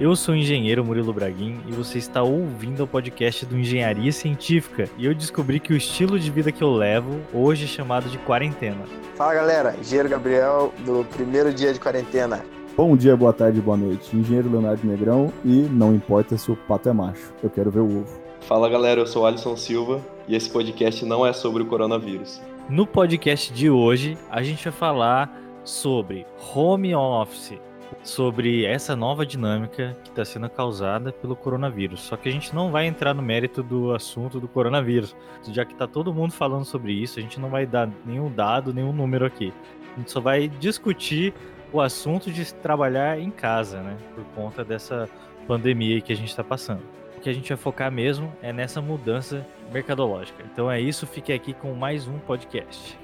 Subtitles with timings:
[0.00, 4.88] Eu sou o engenheiro Murilo Braguin e você está ouvindo o podcast do Engenharia Científica.
[4.96, 8.16] E eu descobri que o estilo de vida que eu levo hoje é chamado de
[8.16, 8.82] quarentena.
[9.14, 12.42] Fala galera, engenheiro Gabriel do primeiro dia de quarentena.
[12.74, 14.16] Bom dia, boa tarde, boa noite.
[14.16, 17.98] Engenheiro Leonardo Negrão e não importa se o pato é macho, eu quero ver o
[17.98, 18.20] ovo.
[18.40, 22.40] Fala galera, eu sou Alisson Silva e esse podcast não é sobre o coronavírus.
[22.70, 26.24] No podcast de hoje, a gente vai falar sobre
[26.54, 27.60] home office,
[28.02, 32.00] sobre essa nova dinâmica que está sendo causada pelo coronavírus.
[32.00, 35.14] Só que a gente não vai entrar no mérito do assunto do coronavírus,
[35.48, 38.72] já que está todo mundo falando sobre isso, a gente não vai dar nenhum dado,
[38.72, 39.52] nenhum número aqui.
[39.94, 41.34] A gente só vai discutir
[41.72, 43.96] o assunto de trabalhar em casa, né?
[44.14, 45.08] Por conta dessa
[45.46, 46.82] pandemia que a gente está passando.
[47.16, 50.42] O que a gente vai focar mesmo é nessa mudança mercadológica.
[50.52, 52.99] Então é isso, fique aqui com mais um podcast.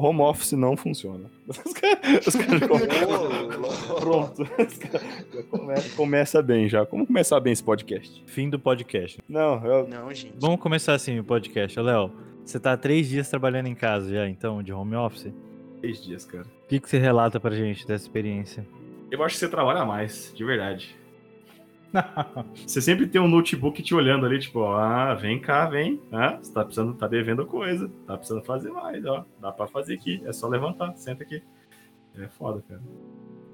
[0.00, 1.30] Home office não funciona.
[1.48, 3.96] Os caras, os caras começam...
[3.98, 4.44] Pronto.
[4.44, 6.86] Já começa, começa bem já.
[6.86, 8.22] Como começar bem esse podcast?
[8.26, 9.18] Fim do podcast.
[9.28, 9.88] Não, eu...
[9.88, 10.34] Não, gente.
[10.38, 11.80] Vamos começar assim o podcast.
[11.80, 12.12] Léo,
[12.44, 15.32] você tá há três dias trabalhando em casa já, então, de home office?
[15.80, 16.44] Três dias, cara.
[16.44, 18.66] O que, que você relata pra gente dessa experiência?
[19.10, 20.94] Eu acho que você trabalha mais, de verdade.
[22.66, 26.00] Você sempre tem um notebook te olhando ali, tipo, ah, vem cá, vem.
[26.12, 27.90] Ah, você tá precisando, tá devendo coisa.
[28.06, 29.24] Tá precisando fazer mais, ó.
[29.40, 30.22] Dá pra fazer aqui.
[30.26, 31.42] É só levantar, senta aqui.
[32.16, 32.82] É foda, cara.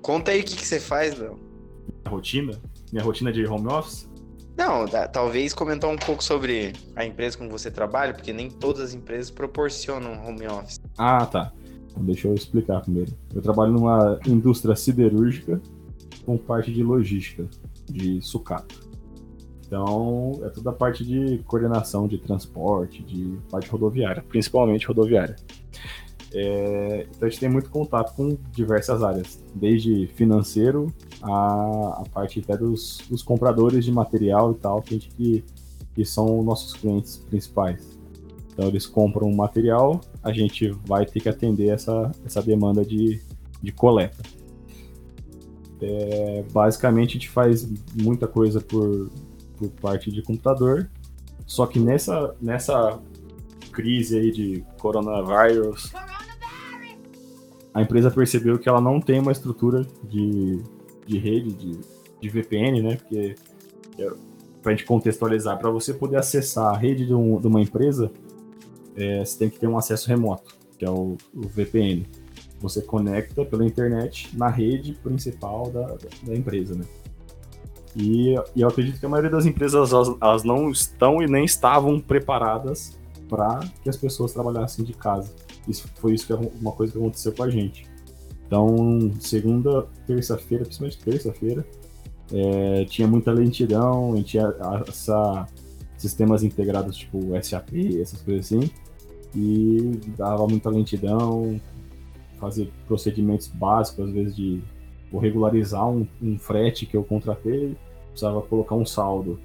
[0.02, 1.38] Conta aí o que, que você faz, Léo.
[2.06, 2.60] Rotina,
[2.92, 4.10] minha rotina de home office.
[4.56, 8.48] Não, dá- talvez comentar um pouco sobre a empresa com que você trabalha, porque nem
[8.50, 10.80] todas as empresas proporcionam home office.
[10.96, 11.52] Ah, tá.
[11.90, 13.12] Então, deixa eu explicar primeiro.
[13.34, 15.60] Eu trabalho numa indústria siderúrgica
[16.24, 17.46] com parte de logística,
[17.90, 18.74] de sucata.
[19.66, 25.36] Então, é toda a parte de coordenação de transporte, de parte rodoviária, principalmente rodoviária.
[26.32, 32.40] É, então, a gente tem muito contato com diversas áreas, desde financeiro a, a parte
[32.40, 35.44] até dos, dos compradores de material e tal, que, gente, que,
[35.94, 37.98] que são nossos clientes principais.
[38.52, 43.20] Então, eles compram um material, a gente vai ter que atender essa, essa demanda de,
[43.62, 44.22] de coleta.
[45.86, 49.10] É, basicamente, a gente faz muita coisa por,
[49.58, 50.88] por parte de computador,
[51.46, 52.98] só que nessa, nessa
[53.70, 55.92] crise aí de coronavírus,
[57.74, 60.62] a empresa percebeu que ela não tem uma estrutura de,
[61.06, 61.78] de rede, de,
[62.20, 62.96] de VPN, né?
[62.96, 63.34] Porque,
[64.62, 68.10] para a gente contextualizar, para você poder acessar a rede de, um- de uma empresa,
[68.96, 72.06] é, você tem que ter um acesso remoto, que é o, o VPN.
[72.60, 76.84] Você conecta pela internet na rede principal da, da- empresa, né?
[77.96, 81.44] E, e eu acredito que a maioria das empresas elas, elas não estão e nem
[81.44, 82.98] estavam preparadas
[83.28, 85.32] para que as pessoas trabalhassem de casa.
[85.68, 87.86] Isso foi isso que uma coisa que aconteceu com a gente.
[88.46, 91.66] Então, segunda, terça-feira, principalmente terça-feira,
[92.32, 94.54] é, tinha muita lentidão, a gente tinha
[94.88, 95.46] essa
[95.96, 98.70] sistemas integrados tipo SAP, essas coisas assim,
[99.34, 101.60] e dava muita lentidão,
[102.38, 104.60] fazer procedimentos básicos, às vezes de
[105.10, 107.76] vou regularizar um, um frete que eu contratei,
[108.10, 109.38] precisava colocar um saldo,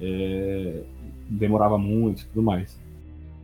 [0.00, 0.82] é,
[1.28, 2.78] demorava muito tudo mais.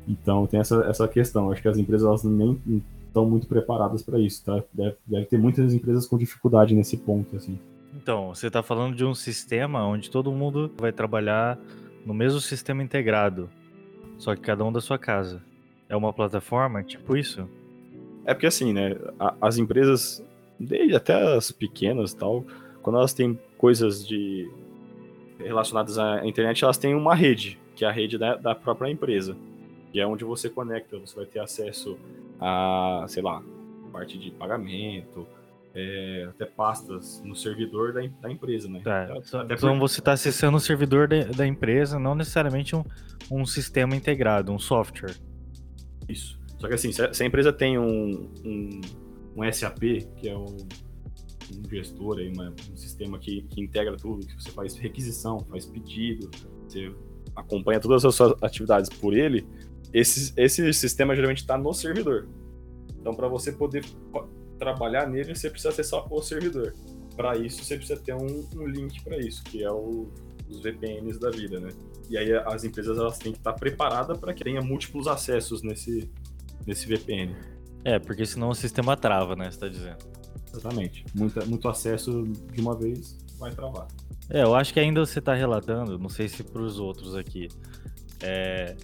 [0.07, 2.61] Então tem essa, essa questão, acho que as empresas elas nem
[3.07, 4.63] estão muito preparadas para isso, tá?
[4.73, 7.59] Deve, deve ter muitas empresas com dificuldade nesse ponto, assim.
[7.95, 11.59] Então, você tá falando de um sistema onde todo mundo vai trabalhar
[12.05, 13.51] no mesmo sistema integrado,
[14.19, 15.43] só que cada um da sua casa.
[15.89, 17.49] É uma plataforma, tipo isso?
[18.29, 18.95] É porque assim, né?
[19.19, 20.23] a- As empresas,
[20.61, 22.45] desde até as pequenas e tal,
[22.83, 24.51] quando elas têm coisas de
[25.39, 29.37] relacionadas à internet, elas têm uma rede, que é a rede da, da própria empresa,
[29.93, 31.97] que é onde você conecta, você vai ter acesso
[32.41, 33.43] a, sei lá,
[33.93, 35.27] parte de pagamento,
[35.75, 38.81] é, até pastas no servidor da, da empresa, né?
[38.83, 39.05] Tá.
[39.05, 42.85] Até Então porque- você está acessando o servidor da, da empresa, não necessariamente um,
[43.31, 45.15] um sistema integrado, um software.
[46.09, 46.38] Isso.
[46.59, 48.81] Só que assim, se a, empresa tem um, um,
[49.37, 49.81] um SAP,
[50.17, 54.51] que é um, um gestor, aí, uma- um sistema que, que integra tudo, que você
[54.51, 56.31] faz requisição, faz pedido,
[56.67, 56.93] você
[57.35, 59.47] acompanha todas as suas atividades por ele,
[59.93, 62.29] esse, esse sistema geralmente está no servidor.
[63.01, 63.85] Então, para você poder
[64.59, 66.75] trabalhar nele, você precisa acessar o servidor.
[67.17, 70.09] Para isso, você precisa ter um, um link para isso, que é o,
[70.49, 71.71] os VPNs da vida, né?
[72.11, 76.11] E aí as empresas elas têm que estar preparadas para que tenha múltiplos acessos nesse,
[76.69, 77.35] nesse VPN.
[77.83, 79.51] É, porque senão o sistema trava, né?
[79.51, 79.97] Você tá dizendo.
[80.53, 81.05] Exatamente.
[81.15, 83.89] Muita, muito acesso de uma vez vai travar.
[84.29, 87.49] É, eu acho que ainda você tá relatando, não sei se pros outros aqui,
[88.23, 88.77] é,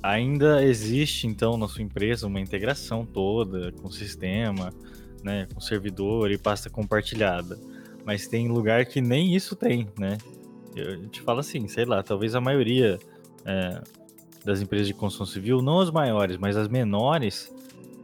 [0.00, 4.72] ainda existe, então, na sua empresa uma integração toda com o sistema,
[5.24, 7.58] né, com servidor e pasta compartilhada.
[8.04, 10.18] Mas tem lugar que nem isso tem, né?
[10.76, 12.98] Eu te falo assim, sei lá, talvez a maioria
[13.44, 13.82] é,
[14.44, 17.52] das empresas de construção civil, não as maiores, mas as menores,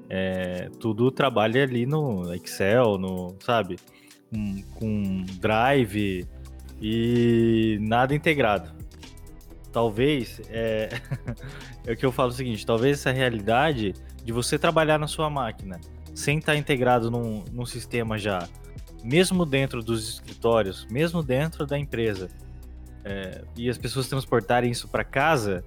[0.09, 3.77] é, tudo trabalha ali no Excel, no, sabe?
[4.31, 6.27] Com, com Drive
[6.81, 8.73] e nada integrado.
[9.73, 10.89] Talvez, é,
[11.87, 13.95] é o que eu falo o seguinte, talvez essa realidade
[14.25, 15.81] de você trabalhar na sua máquina
[16.15, 18.49] sem estar integrado num, num sistema já,
[19.05, 22.29] mesmo dentro dos escritórios, mesmo dentro da empresa,
[23.05, 25.65] é, e as pessoas transportarem isso para casa,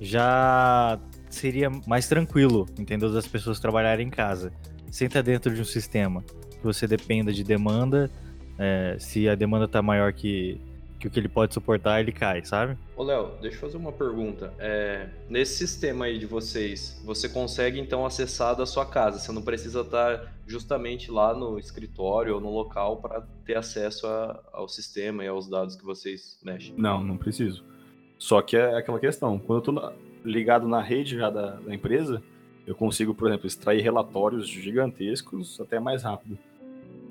[0.00, 0.98] já
[1.30, 3.12] seria mais tranquilo, entendeu?
[3.12, 4.52] Das pessoas trabalharem em casa,
[4.90, 8.10] sem estar dentro de um sistema que você dependa de demanda.
[8.58, 10.58] É, se a demanda está maior que,
[10.98, 12.78] que o que ele pode suportar, ele cai, sabe?
[12.96, 14.52] Ô, Léo, deixa eu fazer uma pergunta.
[14.58, 19.18] É, nesse sistema aí de vocês, você consegue então acessar da sua casa?
[19.18, 24.42] Você não precisa estar justamente lá no escritório ou no local para ter acesso a,
[24.52, 26.74] ao sistema e aos dados que vocês mexem?
[26.78, 27.75] Não, não preciso.
[28.18, 29.92] Só que é aquela questão, quando eu estou
[30.24, 32.22] ligado na rede já da, da empresa,
[32.66, 36.36] eu consigo, por exemplo, extrair relatórios gigantescos até mais rápido.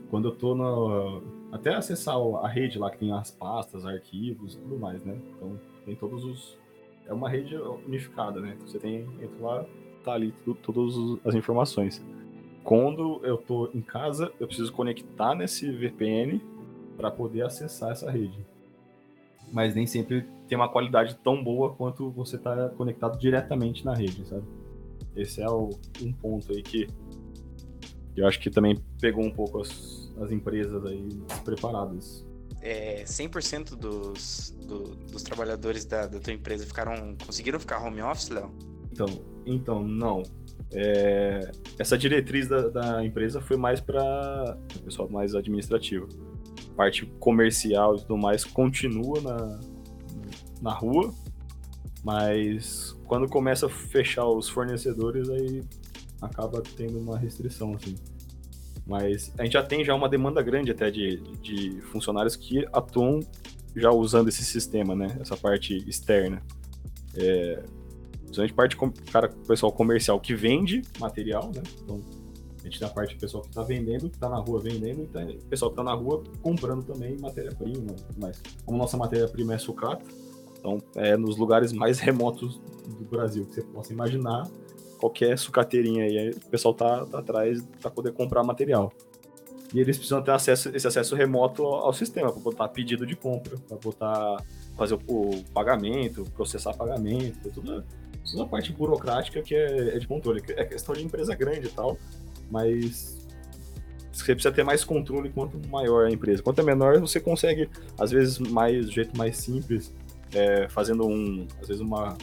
[0.09, 1.23] Quando eu estou no.
[1.51, 5.17] Até acessar a rede lá que tem as pastas, arquivos tudo mais, né?
[5.35, 6.57] Então tem todos os.
[7.07, 8.57] É uma rede unificada, né?
[8.65, 9.07] Você tem.
[9.21, 9.65] Entra lá,
[10.03, 12.03] tá ali tudo, todas as informações.
[12.63, 16.41] Quando eu estou em casa, eu preciso conectar nesse VPN
[16.97, 18.37] para poder acessar essa rede.
[19.55, 24.27] Mas nem sempre tem uma qualidade tão boa quanto você está conectado diretamente na rede,
[24.27, 24.43] sabe?
[25.15, 25.69] Esse é o,
[26.01, 26.89] um ponto aí que
[28.17, 32.25] eu acho que também pegou um pouco as, as empresas aí despreparadas.
[32.61, 38.27] É, 100% dos, do, dos trabalhadores da, da tua empresa ficaram conseguiram ficar home office,
[38.27, 38.51] Léo?
[38.91, 39.07] Então,
[39.45, 40.21] então não.
[40.73, 41.49] É,
[41.79, 46.09] essa diretriz da, da, empresa foi mais para o pessoal mais administrativo.
[46.75, 49.59] Parte comercial e tudo mais continua na,
[50.61, 51.13] na rua,
[52.03, 55.63] mas quando começa a fechar os fornecedores, aí
[56.21, 57.95] acaba tendo uma restrição, assim.
[58.85, 63.19] Mas a gente já tem já uma demanda grande até de, de funcionários que atuam
[63.75, 65.17] já usando esse sistema, né?
[65.19, 66.41] Essa parte externa.
[67.15, 67.63] É,
[68.35, 68.77] principalmente parte
[69.11, 71.63] cara, pessoal comercial que vende material, né?
[71.83, 72.01] Então,
[72.65, 75.03] a gente tem a parte do pessoal que está vendendo, que está na rua vendendo,
[75.03, 77.95] e tem o pessoal que está na rua comprando também matéria-prima.
[78.17, 80.03] Mas como nossa matéria-prima é sucata,
[80.57, 84.49] então é nos lugares mais remotos do Brasil que você possa imaginar,
[84.97, 88.91] qualquer sucateirinha aí, o pessoal tá, tá atrás para poder comprar material.
[89.71, 93.15] E eles precisam ter acesso, esse acesso remoto ao, ao sistema, para botar pedido de
[93.15, 94.43] compra, para botar
[94.75, 97.83] fazer o, o, pagamento, processar pagamento, tudo,
[98.31, 100.41] toda a parte burocrática que é, é de controle.
[100.49, 101.95] É questão de empresa grande e tal,
[102.49, 103.15] mas
[104.11, 106.41] você precisa ter mais controle quanto maior a empresa.
[106.41, 107.69] Quanto é menor, você consegue,
[107.99, 109.93] às vezes, mais jeito mais simples,
[110.33, 112.17] é, fazendo um, às vezes, uma,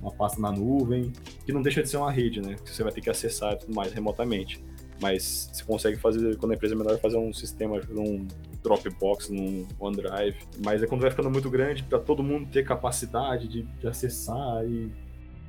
[0.00, 1.12] uma pasta na nuvem,
[1.44, 2.56] que não deixa de ser uma rede, né?
[2.64, 4.62] Que você vai ter que acessar tudo mais remotamente.
[5.02, 8.26] Mas você consegue fazer, quando a empresa é menor, fazer um sistema, um
[8.62, 10.36] Dropbox, num OneDrive.
[10.64, 14.64] Mas é quando vai ficando muito grande, para todo mundo ter capacidade de, de acessar
[14.64, 14.90] e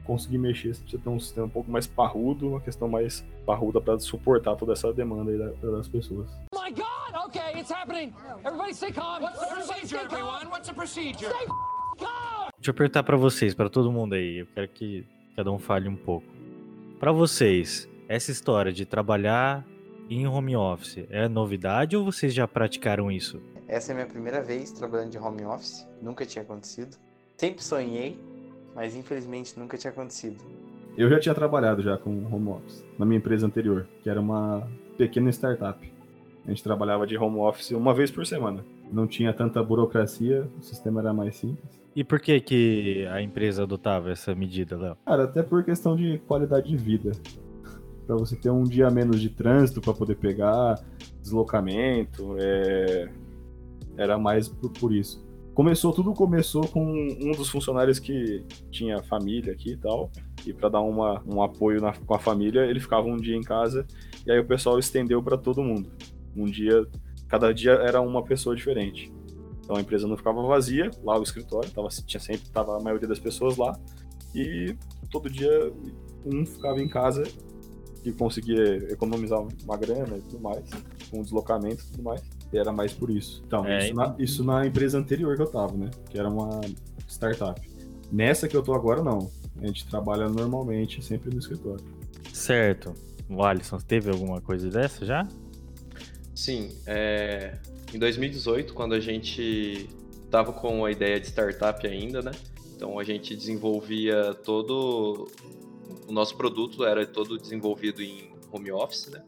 [0.06, 3.82] conseguir mexer, você precisa ter um sistema um pouco mais parrudo, uma questão mais parruda
[3.82, 6.30] para suportar toda essa demanda aí das pessoas.
[6.54, 6.86] Oh my God!
[7.28, 8.14] Okay, it's happening.
[8.46, 9.24] Everybody stay calm.
[9.24, 10.46] What's the procedure, everyone?
[10.48, 11.30] What's the procedure?
[11.30, 11.48] Stay
[11.98, 12.50] calm.
[12.58, 14.40] Deixa eu perguntar para vocês, para todo mundo aí.
[14.40, 16.26] Eu quero que cada um fale um pouco.
[17.00, 19.66] Para vocês, essa história de trabalhar
[20.10, 23.42] em home office é novidade ou vocês já praticaram isso?
[23.68, 26.96] Essa é a minha primeira vez trabalhando de home office, nunca tinha acontecido.
[27.36, 28.20] Sempre sonhei,
[28.76, 30.44] mas infelizmente nunca tinha acontecido.
[30.98, 34.68] Eu já tinha trabalhado já com home office na minha empresa anterior, que era uma
[34.98, 35.92] pequena startup.
[36.46, 38.64] A gente trabalhava de home office uma vez por semana.
[38.92, 41.82] Não tinha tanta burocracia, o sistema era mais simples.
[41.96, 44.98] E por que que a empresa adotava essa medida, Léo?
[45.06, 47.12] Cara, até por questão de qualidade de vida.
[48.06, 50.80] para você ter um dia menos de trânsito para poder pegar,
[51.22, 53.10] deslocamento, é...
[53.98, 55.25] era mais por, por isso
[55.56, 60.12] começou tudo começou com um dos funcionários que tinha família aqui e tal
[60.46, 63.42] e para dar uma, um apoio na, com a família ele ficava um dia em
[63.42, 63.88] casa
[64.28, 65.90] e aí o pessoal estendeu para todo mundo.
[66.36, 66.86] Um dia
[67.30, 69.12] cada dia era uma pessoa diferente.
[69.62, 73.08] Então a empresa não ficava vazia lá o escritório tava tinha sempre tava a maioria
[73.08, 73.80] das pessoas lá
[74.36, 74.76] e
[75.10, 75.72] todo dia
[76.26, 77.24] um ficava em casa
[78.04, 80.70] e conseguia economizar uma grana e tudo mais
[81.10, 82.22] com deslocamento e tudo mais
[82.54, 83.44] era mais por isso.
[83.46, 85.90] Então, é, isso, na, isso, na, empresa anterior que eu tava, né?
[86.10, 86.62] Que era uma
[87.08, 87.62] startup.
[88.12, 89.30] Nessa que eu tô agora, não.
[89.62, 91.84] A gente trabalha normalmente, sempre no escritório.
[92.34, 92.94] Certo.
[93.30, 95.28] O Alisson, teve alguma coisa dessa já?
[96.34, 96.70] Sim.
[96.86, 97.58] É...
[97.94, 99.90] Em 2018, quando a gente
[100.26, 102.32] estava com a ideia de startup ainda, né?
[102.76, 105.30] Então a gente desenvolvia todo
[106.08, 109.24] o nosso produto era todo desenvolvido em home office, né?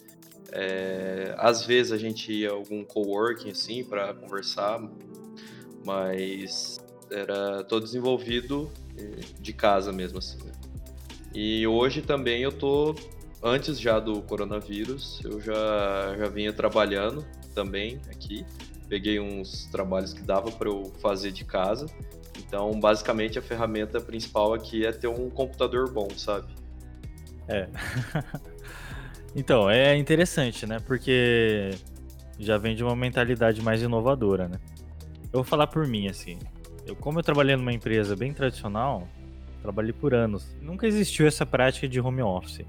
[0.51, 4.82] É, às vezes a gente ia algum coworking assim para conversar,
[5.86, 6.77] mas
[7.12, 10.38] era todo desenvolvido eh, de casa mesmo assim.
[10.44, 10.51] Né?
[11.34, 12.96] E hoje também eu tô
[13.44, 18.46] antes já do coronavírus, eu já já vinha trabalhando também aqui.
[18.89, 21.86] Peguei uns trabalhos que dava para eu fazer de casa.
[22.38, 26.54] Então, basicamente a ferramenta principal aqui é ter um computador bom, sabe?
[27.48, 27.68] É.
[29.36, 30.80] então, é interessante, né?
[30.80, 31.72] Porque
[32.40, 34.60] já vem de uma mentalidade mais inovadora, né?
[35.26, 36.38] Eu vou falar por mim, assim.
[36.86, 39.08] Eu, como eu trabalhei numa empresa bem tradicional,
[39.62, 40.56] trabalhei por anos.
[40.62, 42.66] Nunca existiu essa prática de home office.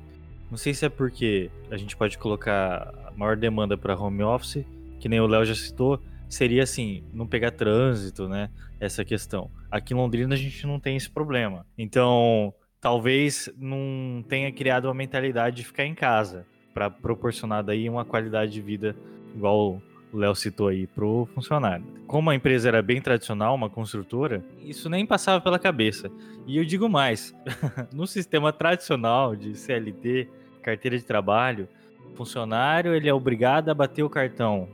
[0.50, 4.64] Não sei se é porque a gente pode colocar maior demanda para home office,
[5.00, 8.48] que nem o Léo já citou, seria assim, não pegar trânsito, né?
[8.80, 9.50] Essa questão.
[9.70, 11.66] Aqui em Londrina a gente não tem esse problema.
[11.76, 18.04] Então, talvez não tenha criado uma mentalidade de ficar em casa para proporcionar daí uma
[18.04, 18.96] qualidade de vida
[19.34, 19.82] igual
[20.12, 21.84] o Léo citou aí pro funcionário.
[22.06, 26.10] Como a empresa era bem tradicional, uma construtora, isso nem passava pela cabeça.
[26.46, 27.34] E eu digo mais,
[27.92, 30.28] no sistema tradicional de CLT,
[30.62, 31.68] carteira de trabalho,
[32.14, 34.68] funcionário ele é obrigado a bater o cartão.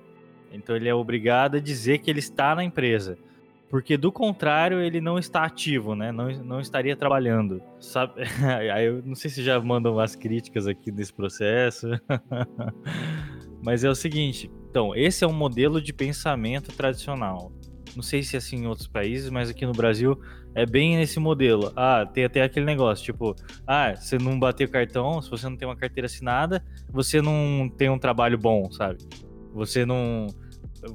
[0.52, 3.18] Então ele é obrigado a dizer que ele está na empresa
[3.75, 6.12] porque do contrário ele não está ativo, né?
[6.12, 7.61] Não, não estaria trabalhando.
[7.81, 8.23] Sabe?
[8.73, 11.88] Aí eu não sei se já mandam umas críticas aqui nesse processo,
[13.66, 14.49] mas é o seguinte.
[14.71, 17.50] Então, esse é um modelo de pensamento tradicional.
[17.97, 20.16] Não sei se é assim em outros países, mas aqui no Brasil
[20.54, 21.73] é bem nesse modelo.
[21.75, 23.35] Ah, tem até aquele negócio, tipo,
[23.66, 27.90] ah, você não bateu cartão, se você não tem uma carteira assinada, você não tem
[27.90, 28.99] um trabalho bom, sabe?
[29.52, 30.28] Você não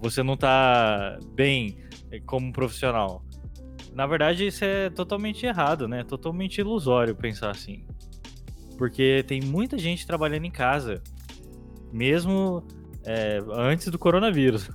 [0.01, 1.75] você não tá bem
[2.25, 3.23] como profissional.
[3.93, 6.03] Na verdade, isso é totalmente errado, né?
[6.03, 7.85] Totalmente ilusório pensar assim.
[8.77, 11.01] Porque tem muita gente trabalhando em casa,
[11.91, 12.65] mesmo
[13.05, 14.69] é, antes do coronavírus.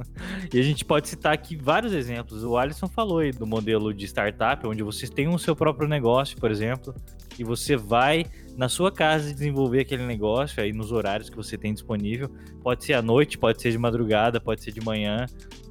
[0.52, 2.44] e a gente pode citar aqui vários exemplos.
[2.44, 6.36] O Alisson falou aí do modelo de startup, onde você tem o seu próprio negócio,
[6.38, 6.94] por exemplo,
[7.38, 8.24] e você vai
[8.56, 12.28] na sua casa desenvolver aquele negócio aí nos horários que você tem disponível.
[12.62, 15.26] Pode ser à noite, pode ser de madrugada, pode ser de manhã,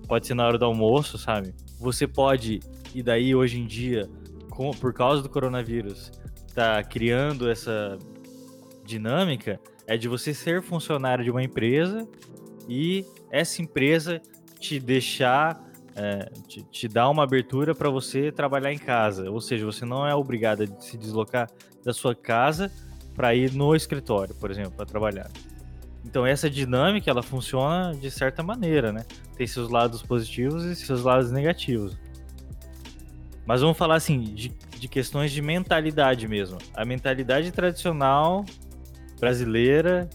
[0.06, 1.54] pode ser na hora do almoço, sabe?
[1.80, 2.60] Você pode,
[2.94, 4.10] e daí hoje em dia,
[4.50, 6.12] com, por causa do coronavírus,
[6.54, 7.98] tá criando essa
[8.86, 12.08] dinâmica, é de você ser funcionário de uma empresa
[12.68, 14.22] e essa empresa
[14.60, 15.62] te deixar,
[15.96, 19.30] é, te, te dar uma abertura para você trabalhar em casa.
[19.30, 21.50] Ou seja, você não é obrigado a se deslocar
[21.84, 22.72] da sua casa
[23.14, 25.30] para ir no escritório, por exemplo, para trabalhar.
[26.06, 29.06] Então essa dinâmica ela funciona de certa maneira, né?
[29.36, 31.98] Tem seus lados positivos e seus lados negativos.
[33.46, 36.58] Mas vamos falar assim de, de questões de mentalidade mesmo.
[36.74, 38.46] A mentalidade tradicional
[39.20, 40.10] brasileira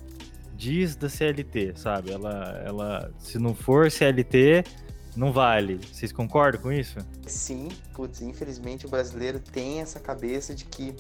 [0.54, 2.12] diz da CLT, sabe?
[2.12, 4.64] Ela, ela, se não for CLT,
[5.16, 5.80] não vale.
[5.92, 6.99] Vocês concordam com isso?
[7.26, 10.94] Sim, putz, infelizmente o brasileiro tem essa cabeça de que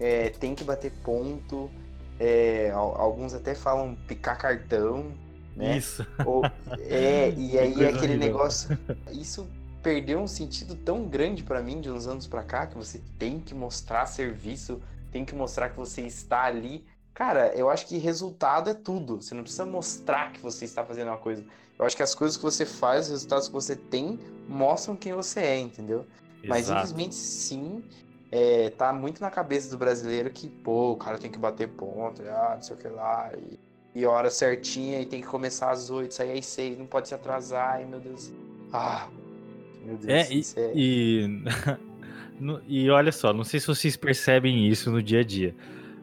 [0.00, 1.70] é, tem que bater ponto,
[2.18, 5.12] é, alguns até falam picar cartão,
[5.56, 5.76] né?
[5.76, 6.06] Isso.
[6.24, 6.44] Ou,
[6.78, 8.78] é, e aí aquele negócio.
[9.10, 9.48] Isso
[9.82, 13.40] perdeu um sentido tão grande para mim de uns anos para cá, que você tem
[13.40, 16.84] que mostrar serviço, tem que mostrar que você está ali.
[17.12, 19.20] Cara, eu acho que resultado é tudo.
[19.20, 21.44] Você não precisa mostrar que você está fazendo uma coisa.
[21.78, 25.12] Eu acho que as coisas que você faz, os resultados que você tem, mostram quem
[25.12, 26.06] você é, entendeu?
[26.42, 26.48] Exato.
[26.48, 27.84] Mas infelizmente sim,
[28.32, 32.22] é, tá muito na cabeça do brasileiro que, pô, o cara tem que bater ponto,
[32.22, 33.60] ah, não sei o que lá, e,
[34.00, 37.14] e hora certinha, e tem que começar às oito, sair às seis, não pode se
[37.14, 38.32] atrasar, ai meu Deus.
[38.72, 39.06] Ah,
[39.84, 40.08] meu Deus.
[40.08, 40.72] É, e, é...
[40.74, 41.44] e,
[42.66, 45.54] e olha só, não sei se vocês percebem isso no dia a dia,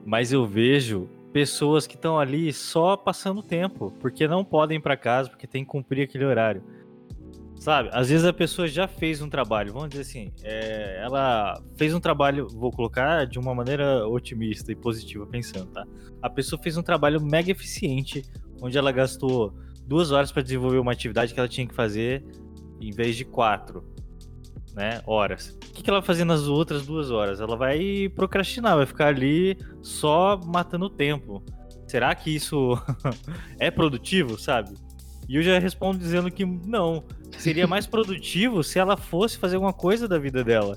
[0.05, 4.95] mas eu vejo pessoas que estão ali só passando tempo, porque não podem ir para
[4.95, 6.61] casa, porque tem que cumprir aquele horário.
[7.59, 7.89] Sabe?
[7.91, 11.99] Às vezes a pessoa já fez um trabalho, vamos dizer assim, é, ela fez um
[11.99, 15.85] trabalho, vou colocar de uma maneira otimista e positiva pensando, tá?
[16.21, 18.23] A pessoa fez um trabalho mega eficiente,
[18.61, 19.53] onde ela gastou
[19.85, 22.23] duas horas para desenvolver uma atividade que ela tinha que fazer
[22.79, 23.83] em vez de quatro,
[24.73, 25.49] né, horas.
[25.49, 27.41] O que, que ela vai fazer nas outras duas horas?
[27.41, 31.43] Ela vai procrastinar, vai ficar ali só matando tempo.
[31.85, 32.81] Será que isso
[33.59, 34.75] é produtivo, sabe?
[35.29, 37.03] E eu já respondo dizendo que não.
[37.37, 40.75] Seria mais produtivo se ela fosse fazer alguma coisa da vida dela.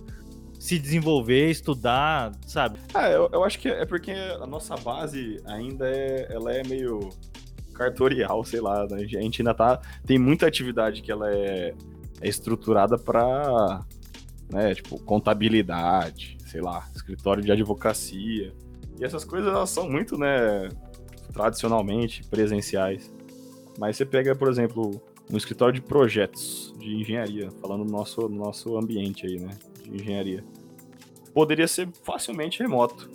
[0.61, 2.79] se desenvolver, estudar, sabe?
[2.95, 7.09] Ah, eu, eu acho que é porque a nossa base ainda é, ela é meio
[7.75, 8.99] cartorial, sei lá, né?
[8.99, 11.75] A gente ainda tá, tem muita atividade que ela é,
[12.21, 13.81] é estruturada para,
[14.53, 18.53] né, tipo, contabilidade, sei lá, escritório de advocacia.
[19.01, 20.69] E essas coisas elas são muito, né,
[21.33, 23.11] tradicionalmente presenciais.
[23.79, 25.01] Mas você pega, por exemplo,
[25.31, 29.51] um escritório de projetos de engenharia, falando no nosso, no nosso ambiente aí, né,
[29.83, 30.45] de engenharia.
[31.33, 33.11] Poderia ser facilmente remoto.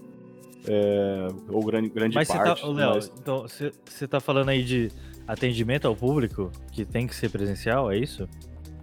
[0.67, 2.61] É, ou grande, grande mas parte.
[2.61, 3.11] Você tá, Léo, mas...
[3.21, 4.91] então você tá falando aí de
[5.27, 8.27] atendimento ao público que tem que ser presencial, é isso?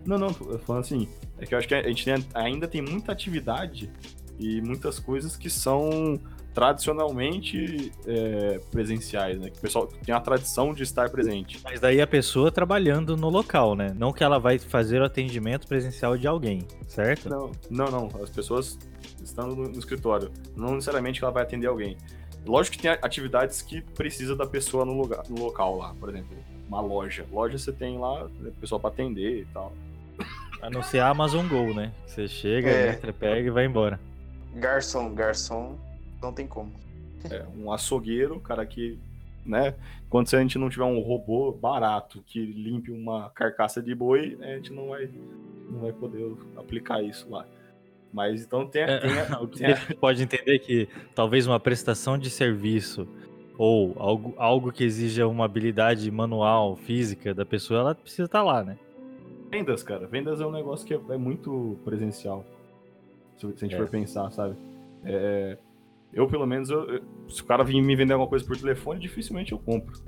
[0.06, 2.80] Não, não, eu falando assim, é que eu acho que a gente tem, ainda tem
[2.80, 3.90] muita atividade
[4.38, 6.20] e muitas coisas que são
[6.54, 9.50] tradicionalmente é, presenciais, né?
[9.50, 11.60] Que o pessoal tem a tradição de estar presente.
[11.64, 13.92] Mas daí a pessoa trabalhando no local, né?
[13.98, 17.28] Não que ela vai fazer o atendimento presencial de alguém, certo?
[17.28, 18.22] Não, não, não.
[18.22, 18.78] As pessoas
[19.22, 20.30] estando no, no escritório.
[20.56, 21.96] Não necessariamente que ela vai atender alguém.
[22.46, 26.36] Lógico que tem atividades que precisa da pessoa no, lugar, no local lá, por exemplo,
[26.68, 27.26] uma loja.
[27.32, 29.72] Loja você tem lá né, pessoal para atender e tal.
[30.62, 31.92] A não ser a Amazon Go, né?
[32.06, 32.90] Você chega, é.
[32.90, 33.98] entra, pega e vai embora.
[34.54, 35.76] Garçom, garçom
[36.24, 36.72] não tem como.
[37.30, 38.98] É, um açougueiro, cara que,
[39.44, 39.74] né?
[40.10, 44.54] Quando a gente não tiver um robô barato que limpe uma carcaça de boi, né,
[44.54, 45.08] a gente não vai,
[45.70, 47.46] não vai poder aplicar isso lá.
[48.12, 49.76] Mas então tem, é, tem, a, tem a...
[49.98, 53.08] pode entender que talvez uma prestação de serviço
[53.56, 58.44] ou algo, algo que exija uma habilidade manual, física da pessoa, ela precisa estar tá
[58.44, 58.78] lá, né?
[59.50, 60.06] Vendas, cara.
[60.06, 62.44] Vendas é um negócio que é, é muito presencial.
[63.36, 63.78] Se, se a gente é.
[63.78, 64.56] for pensar, sabe?
[65.04, 65.56] É,
[66.14, 69.52] eu, pelo menos, eu, se o cara vir me vender alguma coisa por telefone, dificilmente
[69.52, 70.00] eu compro.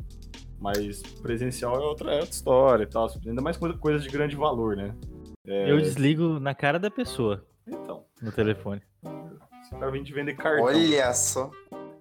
[0.60, 3.08] Mas presencial é outra, é outra história e tal.
[3.26, 4.94] Ainda mais coisa, coisas de grande valor, né?
[5.46, 5.70] É...
[5.70, 7.44] Eu desligo na cara da pessoa.
[7.66, 8.04] Então.
[8.22, 8.80] No telefone.
[9.62, 10.64] Se o cara vir te vender cartão.
[10.64, 11.50] Olha só.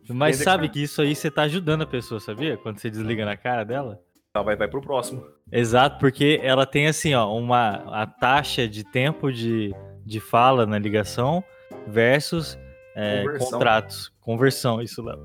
[0.08, 0.70] Mas sabe cartão.
[0.70, 2.58] que isso aí você tá ajudando a pessoa, sabia?
[2.58, 4.00] Quando você desliga na cara dela.
[4.36, 5.26] Ela vai, vai pro próximo.
[5.52, 9.74] Exato, porque ela tem assim, ó, uma a taxa de tempo de,
[10.06, 11.44] de fala na ligação
[11.88, 12.58] versus
[12.96, 15.20] é, contratos, conversão, isso, Léo.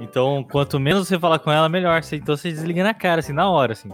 [0.00, 2.00] Então, quanto menos você falar com ela, melhor.
[2.12, 3.90] Então você desliga na cara, assim, na hora, assim.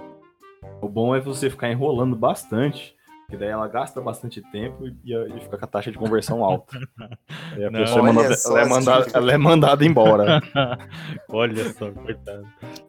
[0.80, 2.94] O bom é você ficar enrolando bastante,
[3.28, 6.78] que daí ela gasta bastante tempo e, e fica com a taxa de conversão alta.
[7.54, 10.42] Aí a Não, pessoa é mandada, ela, é mandada, ela é mandada embora.
[11.28, 12.46] olha só, coitado.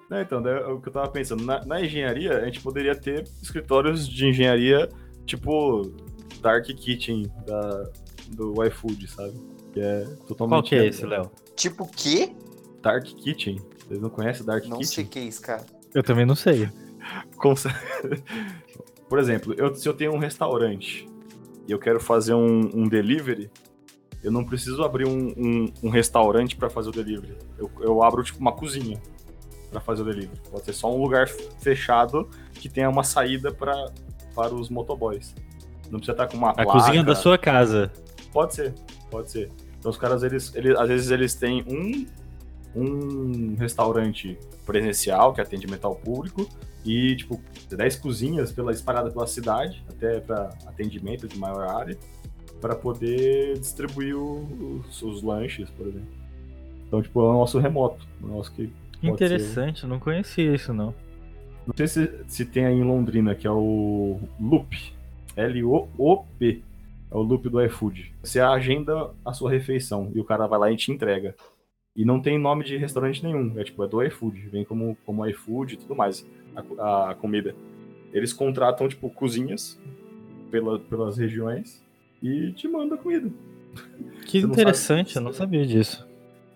[0.10, 1.44] Não, então, é o que eu tava pensando.
[1.44, 4.88] Na, na, engenharia, a gente poderia ter escritórios de engenharia
[5.26, 5.92] tipo
[6.42, 7.90] Dark Kitchen da,
[8.30, 9.34] do iFood, sabe?
[9.74, 10.56] Que é totalmente.
[10.56, 11.32] Qual que é esse, Léo?
[11.56, 12.34] Tipo o quê?
[12.82, 13.60] Dark Kitchen.
[13.88, 14.88] Vocês não conhecem Dark não Kitchen?
[14.88, 15.66] Não sei o que é isso, cara.
[15.94, 16.70] Eu também não sei.
[19.10, 21.08] Por exemplo, eu, se eu tenho um restaurante
[21.68, 23.50] e eu quero fazer um, um delivery,
[24.24, 27.38] eu não preciso abrir um, um, um restaurante para fazer o delivery.
[27.58, 29.02] Eu, eu abro tipo uma cozinha
[29.70, 30.40] para fazer o delivery.
[30.50, 33.92] Pode ser só um lugar fechado que tenha uma saída pra,
[34.36, 35.36] para os motoboys.
[35.90, 36.72] Não precisa estar com uma A placa.
[36.72, 37.92] cozinha da sua casa.
[38.32, 38.74] Pode ser,
[39.10, 39.52] pode ser.
[39.82, 42.06] Então os caras, eles, eles às vezes eles têm um,
[42.80, 46.48] um restaurante presencial que atende metal público
[46.86, 51.98] e, tipo, 10 cozinhas pela, espalhadas pela cidade, até para atendimento de maior área,
[52.62, 56.08] para poder distribuir os, os, lanches, por exemplo.
[56.88, 58.08] Então, tipo, é um nosso remoto.
[58.24, 59.88] Um nosso que Interessante, ser...
[59.88, 60.94] não conhecia isso, não.
[61.66, 64.94] Não sei se, se tem aí em Londrina, que é o Loop.
[65.36, 66.64] L-O-O-P.
[67.12, 68.14] É o loop do iFood.
[68.24, 71.36] Você agenda a sua refeição e o cara vai lá e te entrega.
[71.96, 73.60] E não tem nome de restaurante nenhum.
[73.60, 74.40] É tipo, é do iFood.
[74.50, 76.26] Vem como, como iFood e tudo mais.
[76.80, 77.54] A, a comida.
[78.14, 79.80] Eles contratam, tipo, cozinhas
[80.50, 81.84] pela, pelas regiões
[82.24, 83.30] e te mandam a comida.
[84.26, 86.08] Que Você interessante, eu não sabia disso.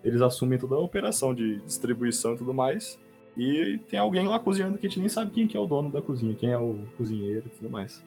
[0.03, 2.99] Eles assumem toda a operação de distribuição e tudo mais.
[3.37, 5.89] E tem alguém lá cozinhando que a gente nem sabe quem que é o dono
[5.89, 8.01] da cozinha, quem é o cozinheiro e tudo mais.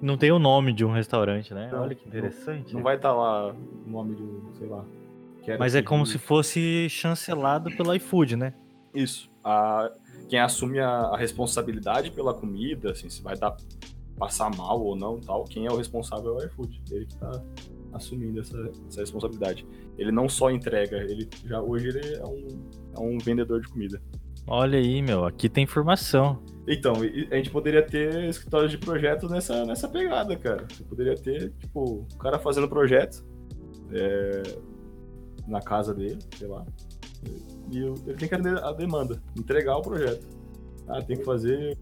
[0.00, 1.70] Não tem o nome de um restaurante, né?
[1.72, 2.74] Não, Olha que interessante.
[2.74, 4.84] Não, vai estar tá lá o nome de, sei lá.
[5.58, 8.52] Mas é como se fosse chancelado pelo iFood, né?
[8.94, 9.30] Isso.
[9.42, 9.90] A,
[10.28, 13.56] quem assume a, a, responsabilidade pela comida, assim, se vai dar
[14.18, 16.82] passar mal ou não, tal, quem é o responsável é o iFood.
[16.90, 17.42] Ele que tá
[17.92, 19.66] assumindo essa, essa responsabilidade.
[19.96, 24.02] Ele não só entrega, ele já hoje ele é um, é um vendedor de comida.
[24.46, 26.42] Olha aí, meu, aqui tem informação.
[26.68, 26.96] Então,
[27.30, 30.66] a gente poderia ter escritórios de projeto nessa, nessa pegada, cara.
[30.68, 33.24] Você poderia ter, tipo, o cara fazendo projeto
[33.90, 34.42] é,
[35.46, 36.66] na casa dele, sei lá.
[37.70, 40.26] E ele tem que atender a demanda, entregar o projeto.
[40.86, 41.76] Ah, tem que fazer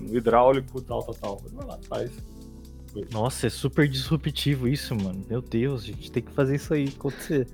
[0.00, 1.42] um hidráulico, tal, tal, tal.
[1.52, 2.10] Vai lá, faz.
[3.12, 5.24] Nossa, é super disruptivo isso, mano.
[5.28, 7.46] Meu Deus, a gente tem que fazer isso aí acontecer.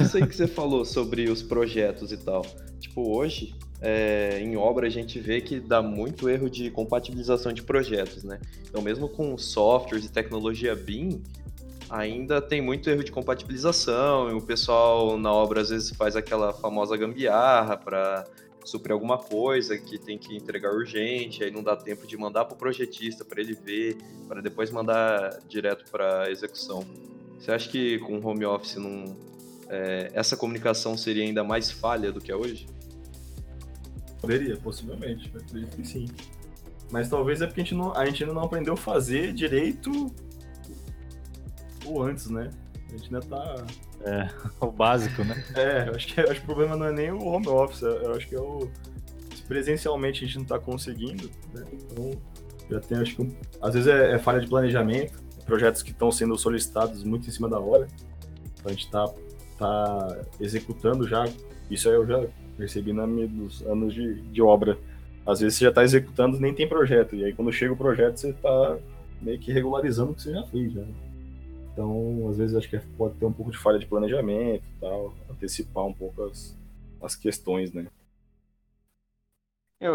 [0.00, 2.42] Isso aí que você falou sobre os projetos e tal.
[2.80, 7.62] Tipo, hoje, é, em obra, a gente vê que dá muito erro de compatibilização de
[7.62, 8.40] projetos, né?
[8.68, 11.20] Então, mesmo com softwares e tecnologia BIM,
[11.90, 16.52] ainda tem muito erro de compatibilização, e o pessoal na obra às vezes faz aquela
[16.52, 18.24] famosa gambiarra para
[18.64, 22.54] suprir alguma coisa que tem que entregar urgente, aí não dá tempo de mandar para
[22.54, 23.96] o projetista para ele ver,
[24.28, 26.86] para depois mandar direto para execução.
[27.38, 29.16] Você acha que com home office não,
[29.68, 32.66] é, essa comunicação seria ainda mais falha do que é hoje?
[34.22, 36.06] Poderia, possivelmente, acredito que sim.
[36.90, 40.14] Mas talvez é porque a gente, não, a gente ainda não aprendeu a fazer direito
[41.84, 42.50] ou antes, né?
[42.88, 43.66] A gente ainda tá.
[44.02, 44.28] É,
[44.64, 45.44] o básico, né?
[45.54, 48.14] É, eu acho que, acho que o problema não é nem o home office, eu
[48.14, 48.70] acho que é o.
[49.34, 51.64] Se presencialmente a gente não tá conseguindo, né?
[51.72, 52.10] Então,
[52.70, 53.22] já tem, acho que.
[53.22, 57.32] Um, às vezes é, é, falha de planejamento, projetos que estão sendo solicitados muito em
[57.32, 57.88] cima da hora.
[58.54, 59.12] Então a gente tá,
[59.58, 61.24] tá executando já.
[61.72, 64.78] Isso eu já percebi nos anos de, de obra.
[65.26, 67.16] Às vezes você já está executando nem tem projeto.
[67.16, 68.78] E aí quando chega o projeto, você está
[69.20, 70.72] meio que regularizando o que você já fez.
[70.72, 70.82] Já.
[71.72, 75.84] Então, às vezes, acho que pode ter um pouco de falha de planejamento tal, antecipar
[75.84, 76.54] um pouco as,
[77.00, 77.86] as questões, né?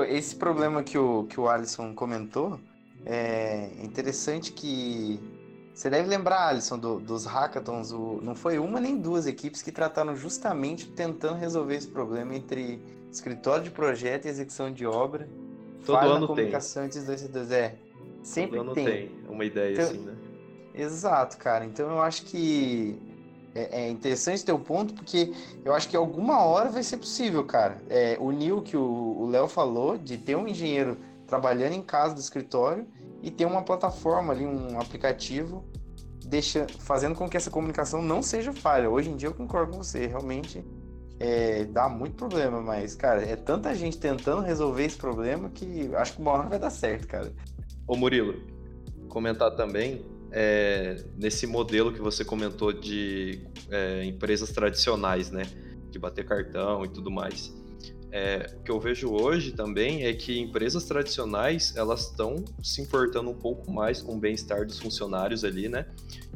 [0.10, 2.60] Esse problema que o, que o Alisson comentou,
[3.06, 5.20] é interessante que.
[5.78, 9.72] Você deve lembrar, Alisson, do, dos hackathons, o, não foi uma nem duas equipes que
[9.72, 15.30] trataram justamente tentando resolver esse problema entre escritório de projeto e execução de obra.
[15.86, 16.88] Todo ano comunicação tem.
[16.88, 17.52] entre os dois setores.
[17.52, 17.76] É,
[18.24, 18.86] sempre Todo ano tem.
[18.86, 20.16] tem uma ideia então, assim, né?
[20.74, 21.64] Exato, cara.
[21.64, 23.00] Então eu acho que
[23.54, 25.32] é, é interessante ter o ponto, porque
[25.64, 27.78] eu acho que alguma hora vai ser possível, cara.
[27.88, 32.20] É, unir o que o Léo falou, de ter um engenheiro trabalhando em casa do
[32.20, 32.88] escritório
[33.22, 35.66] e ter uma plataforma ali, um aplicativo,
[36.26, 38.90] deixa, fazendo com que essa comunicação não seja falha.
[38.90, 40.64] Hoje em dia eu concordo com você, realmente
[41.20, 46.14] é, dá muito problema, mas, cara, é tanta gente tentando resolver esse problema que acho
[46.14, 47.34] que uma hora vai dar certo, cara.
[47.88, 48.36] Ô Murilo,
[49.08, 55.44] comentar também é, nesse modelo que você comentou de é, empresas tradicionais, né?
[55.90, 57.54] De bater cartão e tudo mais.
[58.12, 63.30] É, o que eu vejo hoje também é que empresas tradicionais elas estão se importando
[63.30, 65.86] um pouco mais com o bem-estar dos funcionários ali, né?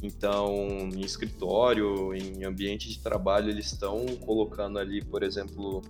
[0.03, 5.81] Então, em escritório, em ambiente de trabalho, eles estão colocando ali, por exemplo,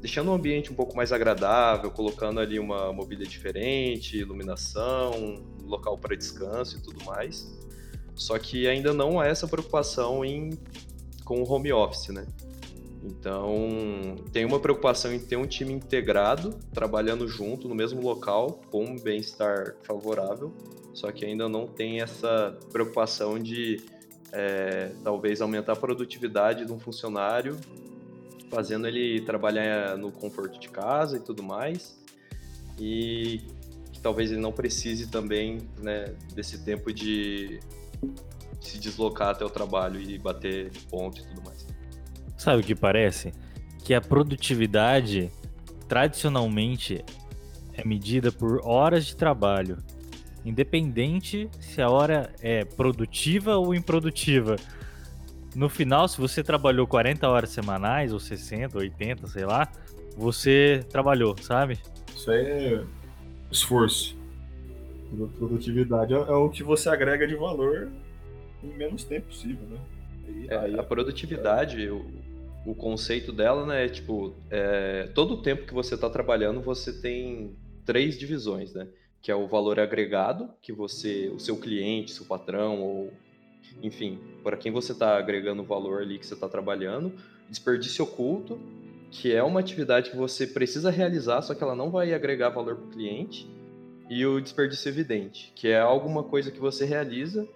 [0.00, 6.14] deixando o ambiente um pouco mais agradável, colocando ali uma mobília diferente, iluminação, local para
[6.14, 7.52] descanso e tudo mais.
[8.14, 10.50] Só que ainda não há essa preocupação em
[11.24, 12.24] com o home office, né?
[13.06, 18.84] Então, tem uma preocupação em ter um time integrado, trabalhando junto no mesmo local, com
[18.84, 20.52] um bem-estar favorável,
[20.92, 23.80] só que ainda não tem essa preocupação de
[24.32, 27.56] é, talvez aumentar a produtividade de um funcionário,
[28.50, 31.96] fazendo ele trabalhar no conforto de casa e tudo mais,
[32.76, 33.40] e
[33.92, 37.60] que talvez ele não precise também né, desse tempo de
[38.60, 41.55] se deslocar até o trabalho e bater ponto e tudo mais.
[42.36, 43.32] Sabe o que parece?
[43.84, 45.30] Que a produtividade
[45.88, 47.04] tradicionalmente
[47.74, 49.78] é medida por horas de trabalho,
[50.44, 54.56] independente se a hora é produtiva ou improdutiva.
[55.54, 59.70] No final, se você trabalhou 40 horas semanais, ou 60, 80, sei lá,
[60.16, 61.78] você trabalhou, sabe?
[62.14, 62.84] Isso aí é
[63.50, 64.16] esforço.
[65.38, 67.88] Produtividade é, é o que você agrega de valor
[68.62, 69.78] em menos tempo possível, né?
[70.28, 72.04] E, é, a produtividade, o,
[72.66, 76.92] o, conceito dela, né, é tipo, é, todo o tempo que você está trabalhando, você
[76.92, 78.88] tem três divisões, né?
[79.22, 83.12] Que é o valor agregado, que você, o seu cliente, seu patrão, ou
[83.82, 87.12] enfim, para quem você está agregando valor ali que você está trabalhando,
[87.48, 88.58] desperdício oculto,
[89.10, 92.76] que é uma atividade que você precisa realizar, só que ela não vai agregar valor
[92.76, 93.48] para o cliente,
[94.08, 97.46] e o desperdício evidente, que é alguma coisa que você realiza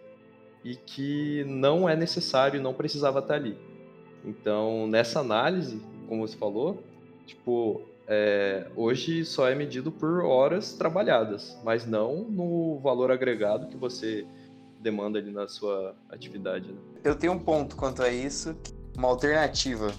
[0.65, 3.57] e que não é necessário não precisava estar ali.
[4.25, 6.83] Então, nessa análise, como você falou,
[7.27, 13.77] tipo, é, hoje só é medido por horas trabalhadas, mas não no valor agregado que
[13.77, 14.27] você
[14.81, 16.73] demanda ali na sua atividade.
[16.73, 16.79] Né?
[17.05, 18.57] Eu tenho um ponto quanto a isso,
[18.97, 19.93] uma alternativa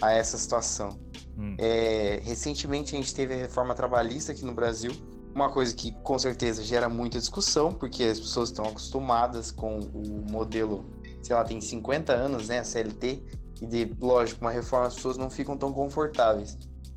[0.00, 0.98] a essa situação.
[1.38, 1.54] Hum.
[1.56, 4.92] É, recentemente a gente teve a reforma trabalhista aqui no Brasil,
[5.34, 10.24] uma coisa que com certeza gera muita discussão, porque as pessoas estão acostumadas com o
[10.30, 10.84] modelo,
[11.22, 13.22] sei lá, tem 50 anos, né, a CLT,
[13.60, 16.56] e de, lógico, uma reforma as pessoas não ficam tão confortáveis.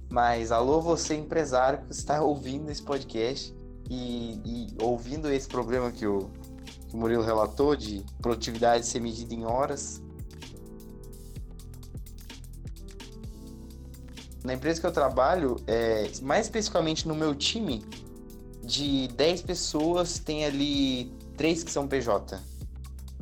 [0.10, 3.56] Mas alô você empresário que está ouvindo esse podcast
[3.90, 6.30] e, e ouvindo esse problema que o,
[6.88, 10.02] que o Murilo relatou, de produtividade ser medida em horas.
[14.44, 17.86] Na empresa que eu trabalho, é, mais especificamente no meu time,
[18.64, 22.40] de 10 pessoas, tem ali três que são PJ.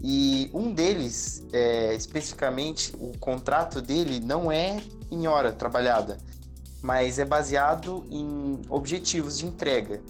[0.02, 4.82] E um deles, é, especificamente, o contrato dele não é
[5.12, 6.18] em hora trabalhada,
[6.82, 10.02] mas é baseado em objetivos de entrega.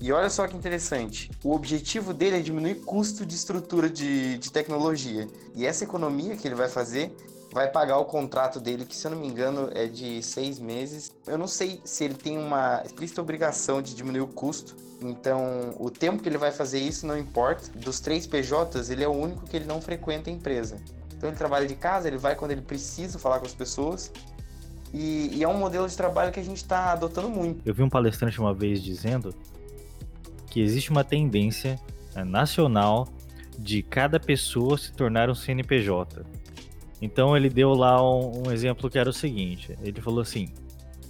[0.00, 4.52] E olha só que interessante, o objetivo dele é diminuir custo de estrutura de, de
[4.52, 5.26] tecnologia.
[5.54, 7.14] E essa economia que ele vai fazer
[7.56, 11.10] vai pagar o contrato dele, que se eu não me engano é de seis meses.
[11.26, 15.90] Eu não sei se ele tem uma explícita obrigação de diminuir o custo, então o
[15.90, 17.70] tempo que ele vai fazer isso não importa.
[17.74, 20.76] Dos três PJs, ele é o único que ele não frequenta a empresa.
[21.16, 24.12] Então ele trabalha de casa, ele vai quando ele precisa falar com as pessoas.
[24.92, 27.62] E, e é um modelo de trabalho que a gente está adotando muito.
[27.64, 29.34] Eu vi um palestrante uma vez dizendo
[30.50, 31.80] que existe uma tendência
[32.14, 33.08] né, nacional
[33.58, 36.22] de cada pessoa se tornar um CNPJ.
[37.00, 40.48] Então ele deu lá um, um exemplo que era o seguinte: ele falou assim,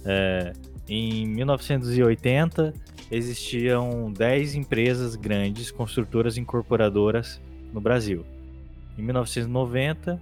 [0.05, 0.53] é,
[0.87, 2.73] em 1980
[3.09, 7.41] existiam 10 empresas grandes, construtoras incorporadoras
[7.73, 8.25] no Brasil.
[8.97, 10.21] Em 1990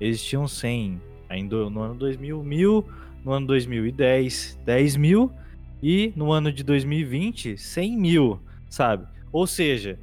[0.00, 1.00] existiam 100.
[1.28, 2.84] Ainda no ano 2000, mil.
[3.24, 5.30] No ano 2010, 10 mil.
[5.82, 9.06] E no ano de 2020, 100 mil, sabe?
[9.30, 9.98] Ou seja,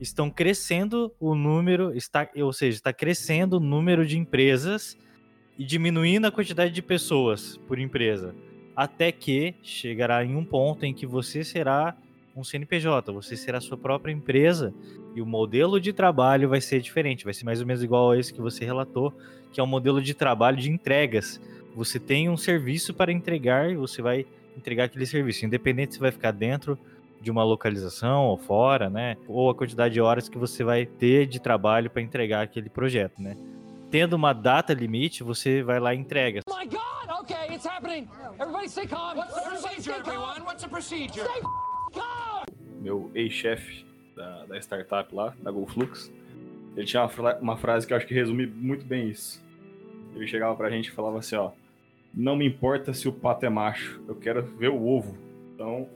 [0.00, 4.96] estão crescendo o número, está, ou seja, está crescendo o número de empresas
[5.58, 8.34] e diminuindo a quantidade de pessoas por empresa,
[8.74, 11.96] até que chegará em um ponto em que você será
[12.36, 14.74] um CNPJ, você será sua própria empresa
[15.14, 18.18] e o modelo de trabalho vai ser diferente, vai ser mais ou menos igual a
[18.18, 19.14] esse que você relatou,
[19.50, 21.40] que é um modelo de trabalho de entregas.
[21.74, 26.10] Você tem um serviço para entregar e você vai entregar aquele serviço, independente se vai
[26.10, 26.78] ficar dentro
[27.20, 29.16] de uma localização ou fora, né?
[29.26, 33.20] Ou a quantidade de horas que você vai ter de trabalho para entregar aquele projeto,
[33.20, 33.36] né?
[33.90, 36.40] Tendo uma data limite, você vai lá e entrega.
[36.48, 37.20] Oh my God!
[37.22, 38.08] Okay, it's happening.
[38.38, 39.16] Everybody stay calm.
[39.16, 40.42] What's the procedure, everyone?
[40.44, 41.24] What's the procedure?
[41.24, 41.40] Stay
[41.92, 42.44] calm.
[42.80, 46.12] Meu ex-chefe da, da, startup lá, da GoFlux,
[46.76, 49.44] ele tinha uma, uma frase que eu acho que resume muito bem isso.
[50.14, 51.50] Ele chegava pra gente e falava assim, ó,
[52.14, 55.16] não me importa se o pato é macho, eu quero ver o ovo.
[55.54, 55.88] Então,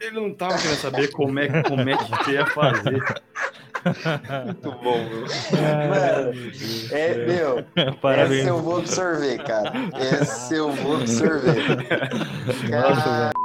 [0.00, 3.02] ele não tava querendo saber como é, como é que ia fazer.
[4.44, 5.26] Muito bom, meu.
[5.88, 6.32] Mano,
[6.90, 7.64] é, meu,
[8.00, 8.40] Parabéns.
[8.40, 9.72] essa eu vou absorver, cara.
[9.94, 11.54] Essa eu vou absorver.
[12.70, 13.44] Caralho,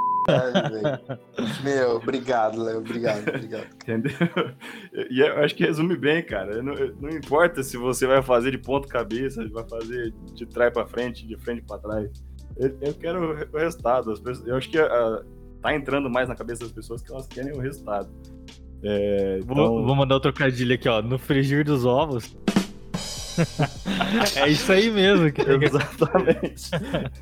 [1.63, 2.79] Meu, obrigado, Léo.
[2.79, 3.67] Obrigado, obrigado.
[3.75, 4.11] Entendeu?
[5.09, 6.61] E eu acho que resume bem, cara.
[6.61, 10.87] Não, não importa se você vai fazer de ponta cabeça, vai fazer de trás para
[10.87, 12.09] frente, de frente para trás.
[12.57, 14.13] Eu, eu, quero o resultado.
[14.45, 15.23] Eu acho que a,
[15.61, 18.09] tá entrando mais na cabeça das pessoas que elas querem o resultado.
[18.83, 19.55] É, então...
[19.55, 21.01] vou, vou mandar o trocadilho aqui, ó.
[21.01, 22.35] No frigir dos ovos.
[24.35, 25.31] é isso aí mesmo.
[25.31, 26.71] Que Exatamente.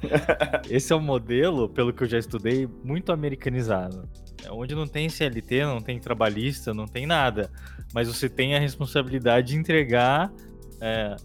[0.70, 4.08] Esse é um modelo, pelo que eu já estudei, muito americanizado.
[4.44, 7.52] É onde não tem CLT, não tem trabalhista, não tem nada.
[7.94, 10.32] Mas você tem a responsabilidade de entregar
[10.80, 11.16] é,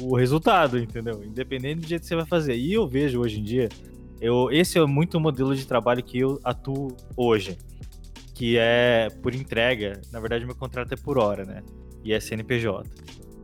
[0.00, 1.22] o resultado, entendeu?
[1.24, 2.54] Independente do jeito que você vai fazer.
[2.54, 3.68] E eu vejo hoje em dia
[4.20, 7.58] eu, esse é muito o modelo de trabalho que eu atuo hoje,
[8.34, 10.00] que é por entrega.
[10.12, 11.62] Na verdade, meu contrato é por hora, né?
[12.02, 12.88] E é CNPJ.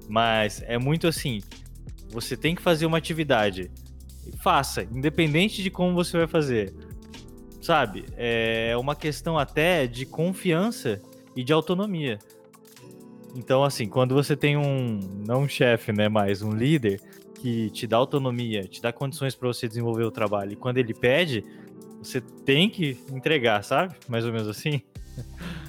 [0.09, 1.41] Mas é muito assim:
[2.11, 3.71] você tem que fazer uma atividade,
[4.43, 6.75] faça, independente de como você vai fazer.
[7.61, 8.05] Sabe?
[8.17, 11.01] É uma questão até de confiança
[11.37, 12.19] e de autonomia.
[13.37, 17.01] Então, assim, quando você tem um, não um chefe, né, mas um líder,
[17.41, 20.53] que te dá autonomia, te dá condições para você desenvolver o trabalho.
[20.53, 21.45] E quando ele pede,
[22.03, 23.95] você tem que entregar, sabe?
[24.09, 24.83] Mais ou menos assim.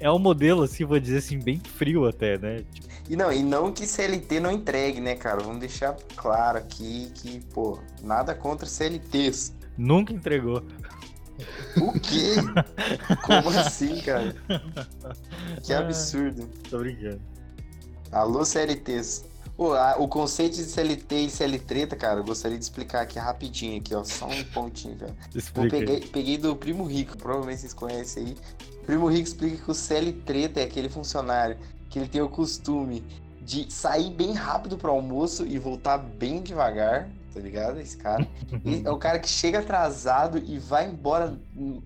[0.00, 2.64] É um modelo, assim, vou dizer assim, bem frio até, né?
[3.08, 5.40] E não, e não que CLT não entregue, né, cara?
[5.40, 9.54] Vamos deixar claro aqui que, pô, nada contra CLTs.
[9.76, 10.64] Nunca entregou.
[11.80, 12.34] O quê?
[13.22, 14.34] Como assim, cara?
[15.64, 16.48] Que ah, absurdo.
[16.68, 17.20] Tô brincando.
[18.10, 19.27] Alô, CLTs.
[19.58, 23.80] Pô, a, o conceito de CLT e CLTreta, cara, eu gostaria de explicar aqui rapidinho,
[23.80, 24.04] aqui, ó.
[24.04, 25.16] Só um pontinho, cara.
[25.56, 28.36] Eu peguei, peguei do Primo Rico, provavelmente vocês conhecem aí.
[28.80, 31.58] O Primo Rico explica que o CLTreta é aquele funcionário
[31.90, 33.04] que ele tem o costume
[33.40, 37.80] de sair bem rápido pro almoço e voltar bem devagar, tá ligado?
[37.80, 38.28] Esse cara.
[38.84, 41.36] é o cara que chega atrasado e vai embora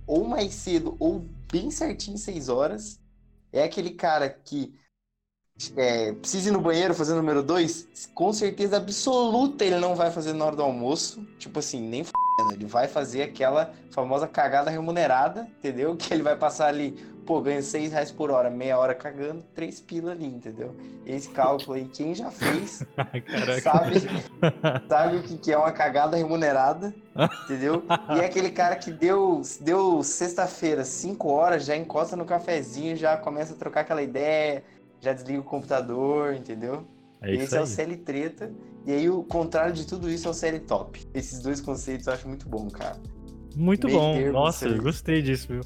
[0.07, 3.01] ou mais cedo ou bem certinho seis horas.
[3.51, 4.75] É aquele cara que
[5.77, 10.11] é, precisa ir no banheiro fazer o número 2, com certeza absoluta ele não vai
[10.11, 11.27] fazer na hora do almoço.
[11.39, 12.11] Tipo assim, nem f...
[12.51, 15.95] Ele vai fazer aquela famosa cagada remunerada, entendeu?
[15.97, 16.93] Que ele vai passar ali,
[17.27, 20.75] pô, ganha 6 reais por hora, meia hora cagando, 3 pila ali, entendeu?
[21.05, 22.85] Esse cálculo aí, quem já fez,
[23.63, 23.97] sabe,
[24.89, 26.95] sabe o que, que é uma cagada remunerada,
[27.45, 27.85] entendeu?
[28.17, 33.17] E é aquele cara que deu, deu sexta-feira, 5 horas, já encosta no cafezinho, já
[33.17, 34.65] começa a trocar aquela ideia,
[35.03, 36.87] já desliga o computador, entendeu?
[37.21, 37.65] É Esse é aí.
[37.65, 38.51] o CL treta.
[38.87, 41.01] E aí o contrário de tudo isso é o CL top.
[41.13, 42.97] Esses dois conceitos eu acho muito bom, cara.
[43.57, 44.15] Muito bom.
[44.15, 45.61] termo, Nossa, eu gostei disso, viu?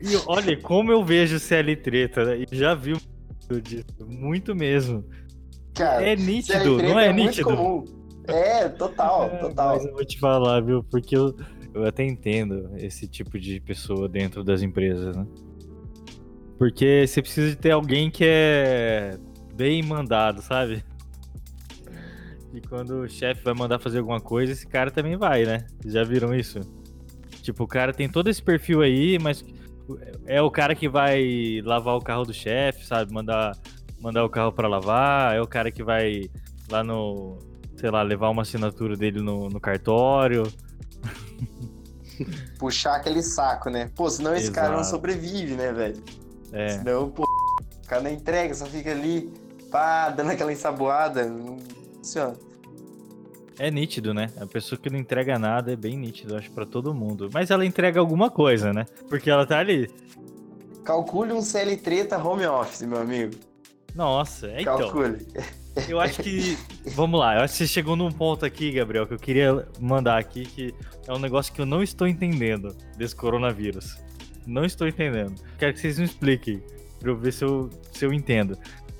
[0.00, 2.44] E olha, como eu vejo CL treta, né?
[2.52, 3.84] Já vi muito disso.
[4.06, 5.04] Muito mesmo.
[5.74, 7.48] Cara, É nítido, não é, muito nítido?
[7.48, 7.84] comum.
[8.28, 9.74] É, total, É, total.
[9.76, 10.82] Mas eu vou te falar, viu?
[10.84, 11.34] Porque eu,
[11.74, 15.26] eu até entendo esse tipo de pessoa dentro das empresas, né?
[16.58, 19.18] Porque você precisa de ter alguém que é
[19.54, 20.84] bem mandado, sabe?
[22.52, 25.66] E quando o chefe vai mandar fazer alguma coisa, esse cara também vai, né?
[25.78, 26.60] Vocês já viram isso?
[27.42, 29.44] Tipo, o cara tem todo esse perfil aí, mas
[30.26, 33.12] é o cara que vai lavar o carro do chefe, sabe?
[33.12, 33.56] Mandar,
[34.00, 36.30] mandar o carro pra lavar, é o cara que vai
[36.70, 37.38] lá no,
[37.76, 40.44] sei lá, levar uma assinatura dele no, no cartório.
[42.58, 43.90] Puxar aquele saco, né?
[43.94, 44.96] Pô, senão esse cara não Exato.
[44.96, 46.02] sobrevive, né, velho?
[46.52, 49.32] É, Senão, pô, o cara não entrega, só fica ali,
[49.70, 51.26] pá, dando aquela ensaboada.
[51.26, 51.58] Não
[51.96, 52.34] funciona.
[53.58, 54.30] é nítido, né?
[54.40, 57.28] A pessoa que não entrega nada é bem nítido, acho, pra todo mundo.
[57.32, 58.86] Mas ela entrega alguma coisa, né?
[59.08, 59.90] Porque ela tá ali.
[60.84, 63.34] Calcule um CL treta home office, meu amigo.
[63.94, 64.78] Nossa, é então.
[64.78, 65.26] Calcule.
[65.88, 66.56] Eu acho que.
[66.94, 70.18] Vamos lá, eu acho que você chegou num ponto aqui, Gabriel, que eu queria mandar
[70.18, 70.74] aqui, que
[71.06, 73.98] é um negócio que eu não estou entendendo desse coronavírus.
[74.46, 75.34] Não estou entendendo.
[75.58, 76.62] Quero que vocês me expliquem,
[77.00, 78.56] pra eu ver se eu, se eu entendo.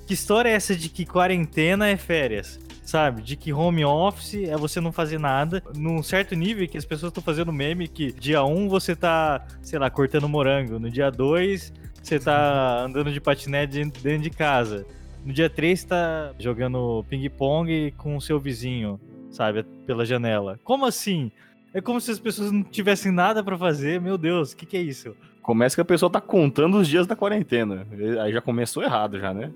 [0.07, 2.61] Que história é essa de que quarentena é férias?
[2.85, 3.21] Sabe?
[3.21, 5.63] De que home office é você não fazer nada.
[5.75, 9.79] Num certo nível que as pessoas estão fazendo meme que dia 1 você tá, sei
[9.79, 10.79] lá, cortando morango.
[10.79, 14.87] No dia 2 você tá andando de patinete dentro de casa.
[15.25, 19.65] No dia 3 tá jogando ping-pong com o seu vizinho, sabe?
[19.85, 20.61] Pela janela.
[20.63, 21.33] Como assim?
[21.77, 24.01] É como se as pessoas não tivessem nada pra fazer.
[24.01, 25.15] Meu Deus, o que, que é isso?
[25.43, 27.87] Começa que a pessoa tá contando os dias da quarentena.
[28.23, 29.53] Aí já começou errado já, né?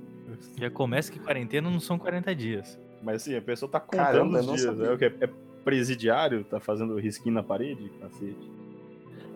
[0.59, 2.79] Já começa que quarentena não são 40 dias.
[3.03, 4.61] Mas assim, a pessoa tá contando Caramba, os dias.
[4.61, 4.87] sabia.
[4.87, 5.13] É o quê?
[5.21, 5.29] É
[5.65, 6.45] presidiário?
[6.45, 7.91] Tá fazendo risquinho na parede?
[8.01, 8.37] Cacete.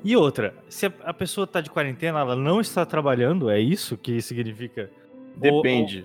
[0.05, 3.97] E outra, se a- a pessoa tá de quarentena, ela não está trabalhando, é isso
[3.97, 4.91] que significa?
[5.37, 6.03] Ou- Depende.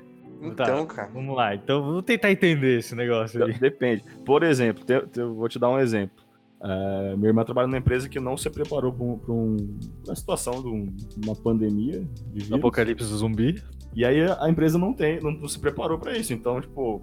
[0.56, 0.63] Tá.
[0.63, 1.10] Então, cara.
[1.13, 3.54] Vamos lá, então vamos tentar entender esse negócio aí.
[3.60, 4.02] Depende.
[4.26, 4.86] Por exemplo,
[5.18, 6.24] eu vou te dar um exemplo.
[6.62, 10.15] É, minha irmã trabalha numa empresa que não se preparou para um, pra um- uma
[10.15, 10.93] situação de um-
[11.24, 12.02] uma pandemia
[12.34, 12.52] de vírus.
[12.54, 13.63] Apocalipse zumbi.
[13.95, 16.34] E aí a empresa não tem, não, não se preparou para isso.
[16.34, 17.02] Então, tipo,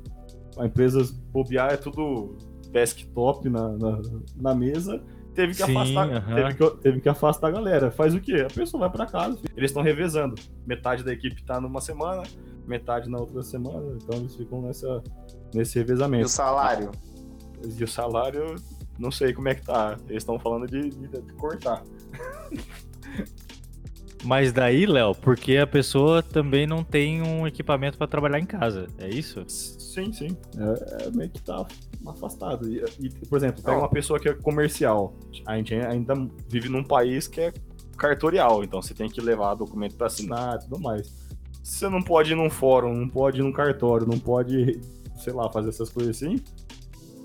[0.58, 2.36] a empresa bobear é tudo
[2.70, 4.00] desktop na, na,
[4.36, 5.02] na mesa.
[5.34, 6.34] Teve que, Sim, afastar, aham.
[6.34, 7.90] teve, que, teve que afastar a galera.
[7.90, 8.46] Faz o quê?
[8.50, 9.38] A pessoa vai para casa.
[9.56, 10.34] Eles estão revezando.
[10.66, 12.22] Metade da equipe tá numa semana,
[12.66, 13.96] metade na outra semana.
[14.02, 15.02] Então eles ficam nessa,
[15.54, 16.24] nesse E revezamento.
[16.26, 16.90] o salário?
[17.78, 18.54] E o salário,
[18.98, 19.96] não sei como é que tá.
[20.08, 21.82] Eles estão falando de, de- de cortar.
[24.24, 28.86] Mas daí, Léo, porque a pessoa também não tem um equipamento pra trabalhar em casa,
[28.98, 29.44] é isso?
[29.48, 30.36] Sim, sim.
[30.58, 31.64] É, é meio que tá
[32.06, 32.68] afastado.
[32.68, 35.14] E, e, por exemplo, pega uma pessoa que é comercial.
[35.46, 36.14] A gente ainda
[36.48, 37.52] vive num país que é
[37.96, 41.14] cartorial, então você tem que levar documento para assinar e tudo mais.
[41.62, 44.80] Você não pode ir num fórum, não pode ir num cartório, não pode,
[45.18, 46.36] sei lá, fazer essas coisas assim.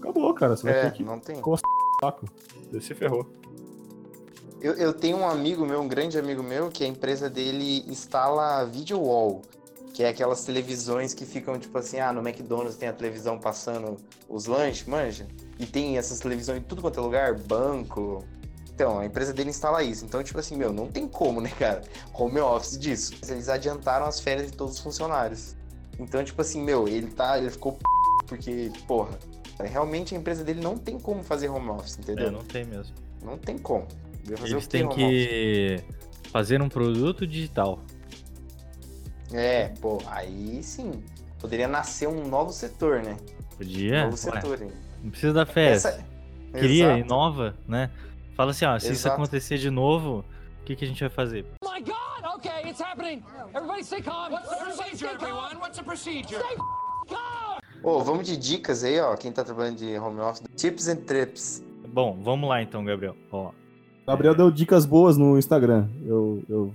[0.02, 0.56] Acabou, cara.
[0.58, 1.36] Você vai É, ter que não tem.
[2.02, 2.26] saco.
[2.72, 3.26] Você se ferrou.
[4.60, 8.64] Eu, eu tenho um amigo meu, um grande amigo meu, que a empresa dele instala
[8.66, 9.42] video wall,
[9.94, 13.98] que é aquelas televisões que ficam tipo assim, ah, no McDonald's tem a televisão passando
[14.30, 15.28] os lanches, manja?
[15.60, 18.24] E tem essas televisões em tudo quanto é lugar, banco.
[18.74, 20.06] Então, a empresa dele instala isso.
[20.06, 21.82] Então, tipo assim, meu, não tem como, né, cara?
[22.14, 23.14] Home office disso.
[23.28, 25.56] Eles adiantaram as férias de todos os funcionários.
[26.00, 27.80] Então, tipo assim, meu, ele tá, ele ficou p...
[28.28, 29.20] porque, porra,
[29.68, 32.28] realmente a empresa dele não tem como fazer home office, entendeu?
[32.28, 32.96] É, não tem mesmo.
[33.24, 33.88] Não tem como.
[34.28, 35.28] Eles têm home office?
[35.28, 35.84] que
[36.32, 37.80] fazer um produto digital.
[39.34, 41.04] É, pô, aí sim.
[41.40, 43.18] Poderia nascer um novo setor, né?
[43.58, 44.06] Podia?
[44.06, 44.72] novo Ué, setor, hein?
[45.04, 45.90] não precisa da festa.
[45.90, 46.12] Essa...
[46.52, 47.00] Cria, Exato.
[47.00, 47.90] inova, né?
[48.36, 49.16] Fala assim, ó, se isso Exato.
[49.16, 50.26] acontecer de novo,
[50.62, 51.46] o que, que a gente vai fazer?
[51.64, 52.36] my God!
[52.36, 53.24] Okay, it's happening.
[53.54, 54.32] Everybody stay calm.
[54.32, 55.60] What's the procedure, everyone?
[55.60, 56.40] What's the procedure?
[56.40, 56.56] Stay
[57.08, 57.61] calm.
[57.84, 59.16] Ô, vamos de dicas aí, ó.
[59.16, 60.44] Quem tá trabalhando de home office.
[60.56, 61.64] Tips and trips.
[61.88, 63.16] Bom, vamos lá então, Gabriel.
[63.32, 63.52] Ó,
[64.08, 65.88] Gabriel deu dicas boas no Instagram.
[66.06, 66.44] Eu.
[66.48, 66.74] eu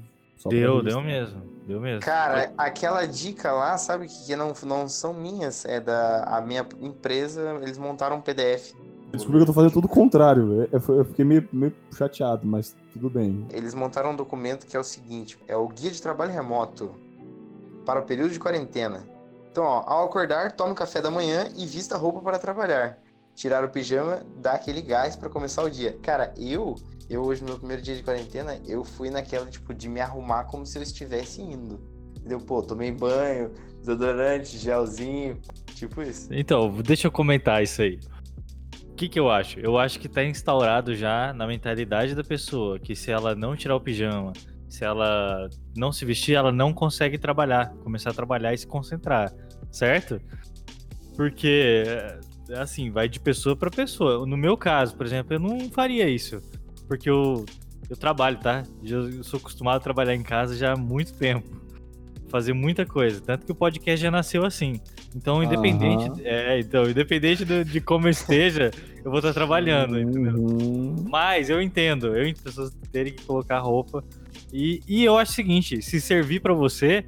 [0.49, 1.43] deu, deu mesmo.
[1.67, 2.01] Deu mesmo.
[2.01, 7.59] Cara, aquela dica lá, sabe que não, não são minhas, é da a minha empresa,
[7.63, 8.73] eles montaram um PDF
[9.13, 10.69] Desculpa que eu tô fazendo tudo o contrário.
[10.73, 13.47] Eu, eu fiquei meio, meio chateado, mas tudo bem.
[13.51, 16.95] Eles montaram um documento que é o seguinte: é o Guia de Trabalho Remoto
[17.85, 19.05] para o período de quarentena.
[19.57, 22.99] Então, ó, ao acordar, tome café da manhã e vista a roupa para trabalhar.
[23.35, 25.97] Tirar o pijama, dá aquele gás para começar o dia.
[26.03, 26.75] Cara, eu,
[27.09, 30.45] eu hoje no meu primeiro dia de quarentena, eu fui naquela tipo de me arrumar
[30.45, 31.81] como se eu estivesse indo.
[32.19, 32.39] Entendeu?
[32.39, 35.41] Pô, tomei banho, desodorante, gelzinho,
[35.75, 36.29] tipo isso.
[36.31, 37.99] Então, deixa eu comentar isso aí.
[38.91, 39.59] O que, que eu acho?
[39.59, 43.75] Eu acho que tá instaurado já na mentalidade da pessoa que se ela não tirar
[43.75, 44.35] o pijama,
[44.69, 49.33] se ela não se vestir, ela não consegue trabalhar, começar a trabalhar e se concentrar,
[49.77, 50.21] certo?
[51.17, 51.85] Porque,
[52.59, 54.27] assim, vai de pessoa para pessoa.
[54.27, 56.41] No meu caso, por exemplo, eu não faria isso,
[56.89, 57.45] porque eu,
[57.89, 58.65] eu trabalho, tá?
[58.83, 61.67] Eu sou acostumado a trabalhar em casa já há muito tempo
[62.29, 63.21] fazer muita coisa.
[63.21, 64.81] Tanto que o podcast já nasceu assim.
[65.15, 66.21] Então, independente, uhum.
[66.23, 68.71] é, então, independente de, de como eu esteja,
[69.03, 71.07] eu vou estar trabalhando, uhum.
[71.09, 74.05] Mas eu entendo, eu entendo pessoas terem que colocar roupa.
[74.53, 77.05] E, e eu acho o seguinte: se servir para você,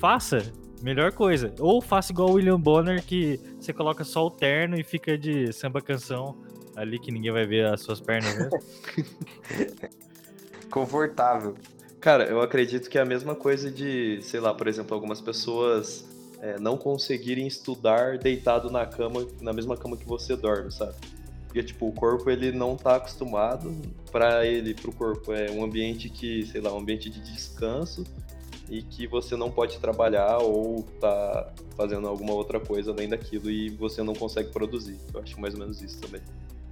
[0.00, 0.38] faça.
[0.86, 1.52] Melhor coisa.
[1.58, 5.52] Ou faça igual o William Bonner, que você coloca só o terno e fica de
[5.52, 6.36] samba canção
[6.76, 8.50] ali que ninguém vai ver as suas pernas mesmo.
[10.70, 11.56] Confortável.
[11.98, 16.08] Cara, eu acredito que é a mesma coisa de, sei lá, por exemplo, algumas pessoas
[16.40, 20.94] é, não conseguirem estudar deitado na cama, na mesma cama que você dorme, sabe?
[21.46, 23.74] Porque, tipo, o corpo, ele não tá acostumado
[24.12, 28.04] para ele, pro corpo, é um ambiente que, sei lá, um ambiente de descanso
[28.68, 33.70] e que você não pode trabalhar ou tá fazendo alguma outra coisa além daquilo e
[33.70, 34.98] você não consegue produzir.
[35.14, 36.20] Eu acho mais ou menos isso também.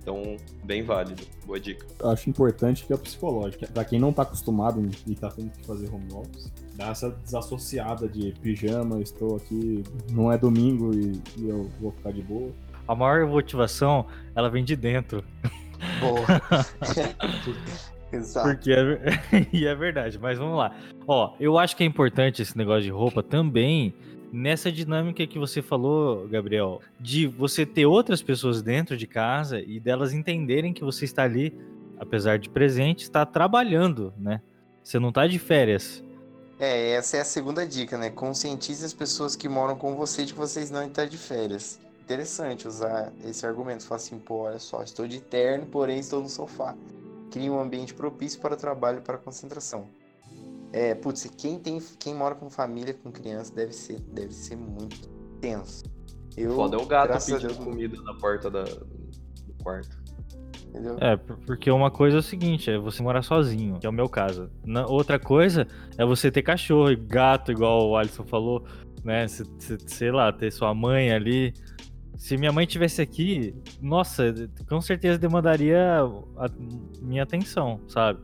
[0.04, 1.22] Então, bem válido.
[1.46, 1.86] Boa dica.
[1.98, 3.66] Eu acho importante que é o psicológico.
[3.72, 8.06] Pra quem não tá acostumado e tá tendo que fazer home office, dá essa desassociada
[8.06, 12.50] de pijama, estou aqui, não é domingo e, e eu vou ficar de boa.
[12.86, 15.24] A maior motivação, ela vem de dentro.
[16.00, 16.26] Boa.
[18.14, 18.48] Exato.
[18.48, 20.74] Porque é, e é verdade, mas vamos lá.
[21.06, 23.94] Ó, eu acho que é importante esse negócio de roupa também
[24.32, 29.78] nessa dinâmica que você falou, Gabriel, de você ter outras pessoas dentro de casa e
[29.78, 31.56] delas entenderem que você está ali,
[31.98, 34.40] apesar de presente, está trabalhando, né?
[34.82, 36.02] Você não está de férias.
[36.58, 38.10] É, essa é a segunda dica, né?
[38.10, 41.78] Conscientize as pessoas que moram com você de que vocês não estão de férias.
[42.00, 43.86] Interessante usar esse argumento.
[43.86, 46.74] Falar assim, pô, olha só, estou de terno, porém estou no sofá.
[47.34, 49.88] Cria um ambiente propício para o trabalho e para a concentração.
[50.72, 55.08] É, putz, quem tem, quem mora com família, com criança, deve ser, deve ser muito
[55.40, 55.82] tenso.
[56.36, 60.00] Eu, Foda é o gato pedindo Deus, comida na porta da, do quarto.
[60.68, 60.96] Entendeu?
[61.00, 64.08] É, porque uma coisa é o seguinte, é você morar sozinho, que é o meu
[64.08, 64.48] caso.
[64.64, 65.66] Na, outra coisa
[65.98, 68.64] é você ter cachorro e gato, igual o Alisson falou,
[69.02, 69.26] né?
[69.26, 71.52] Se, se, sei lá, ter sua mãe ali.
[72.16, 74.34] Se minha mãe tivesse aqui, nossa,
[74.68, 76.00] com certeza demandaria
[76.36, 76.48] a
[77.02, 78.20] minha atenção, sabe?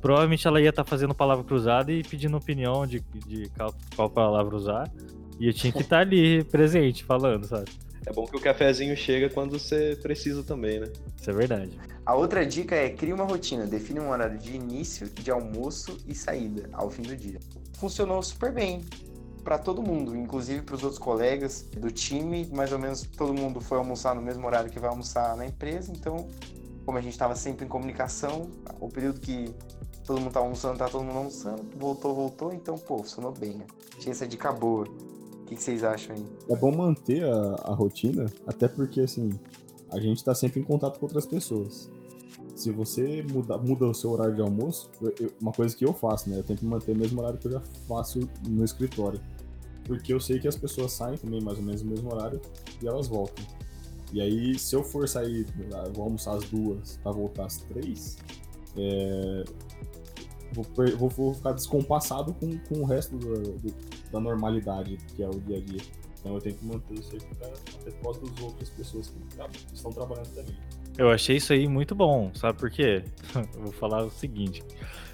[0.00, 4.10] provavelmente ela ia estar tá fazendo palavra cruzada e pedindo opinião de, de qual, qual
[4.10, 4.90] palavra usar.
[5.38, 7.70] E eu tinha que estar tá ali presente, falando, sabe?
[8.04, 10.88] É bom que o cafezinho chega quando você precisa também, né?
[11.16, 11.78] Isso é verdade.
[12.04, 16.14] A outra dica é crie uma rotina, define um horário de início, de almoço e
[16.14, 17.38] saída ao fim do dia.
[17.78, 18.84] Funcionou super bem
[19.42, 23.60] para todo mundo, inclusive para os outros colegas do time, mais ou menos todo mundo
[23.60, 26.28] foi almoçar no mesmo horário que vai almoçar na empresa, então
[26.84, 29.54] como a gente estava sempre em comunicação, o período que
[30.04, 33.66] todo mundo estava almoçando, tá todo mundo almoçando, voltou, voltou, então, pô, funcionou bem, né?
[33.98, 34.84] Tinha essa dica boa.
[34.84, 36.26] O que, que vocês acham aí?
[36.48, 39.30] É bom manter a, a rotina, até porque, assim,
[39.90, 41.90] a gente está sempre em contato com outras pessoas.
[42.54, 45.92] Se você muda, muda o seu horário de almoço, eu, eu, uma coisa que eu
[45.92, 46.38] faço, né?
[46.38, 49.20] Eu tento manter o mesmo horário que eu já faço no escritório.
[49.84, 52.40] Porque eu sei que as pessoas saem também mais ou menos no mesmo horário
[52.80, 53.44] e elas voltam.
[54.12, 55.46] E aí, se eu for sair,
[55.94, 58.18] vou almoçar às duas para voltar às três,
[58.76, 59.44] é,
[60.52, 63.74] vou, vou, ficar descompassado com, com o resto do, do,
[64.10, 65.80] da normalidade que é o dia a dia.
[66.20, 70.28] Então eu tenho que manter isso aí até por das outras pessoas que estão trabalhando
[70.34, 70.54] também.
[70.96, 73.02] Eu achei isso aí muito bom, sabe por quê?
[73.34, 74.62] eu vou falar o seguinte.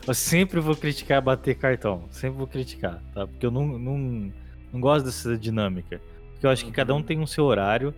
[0.07, 2.05] Eu sempre vou criticar bater cartão.
[2.11, 3.27] Sempre vou criticar, tá?
[3.27, 4.33] Porque eu não, não,
[4.73, 6.01] não gosto dessa dinâmica.
[6.33, 7.95] Porque eu acho que cada um tem um seu horário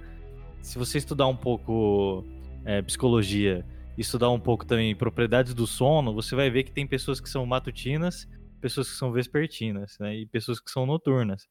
[0.62, 2.24] se você estudar um pouco
[2.64, 3.64] é, psicologia,
[3.96, 7.44] estudar um pouco também propriedades do sono, você vai ver que tem pessoas que são
[7.46, 8.28] matutinas,
[8.60, 10.16] pessoas que são vespertinas, né?
[10.16, 11.48] E pessoas que são noturnas.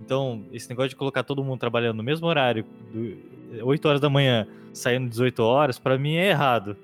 [0.00, 4.10] Então, esse negócio de colocar todo mundo trabalhando no mesmo horário, do, 8 horas da
[4.10, 6.76] manhã, saindo 18 horas, para mim é errado,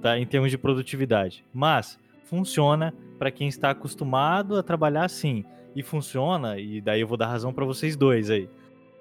[0.00, 0.18] tá?
[0.18, 1.44] Em termos de produtividade.
[1.52, 5.44] Mas funciona para quem está acostumado a trabalhar assim.
[5.74, 8.48] E funciona, e daí eu vou dar razão para vocês dois aí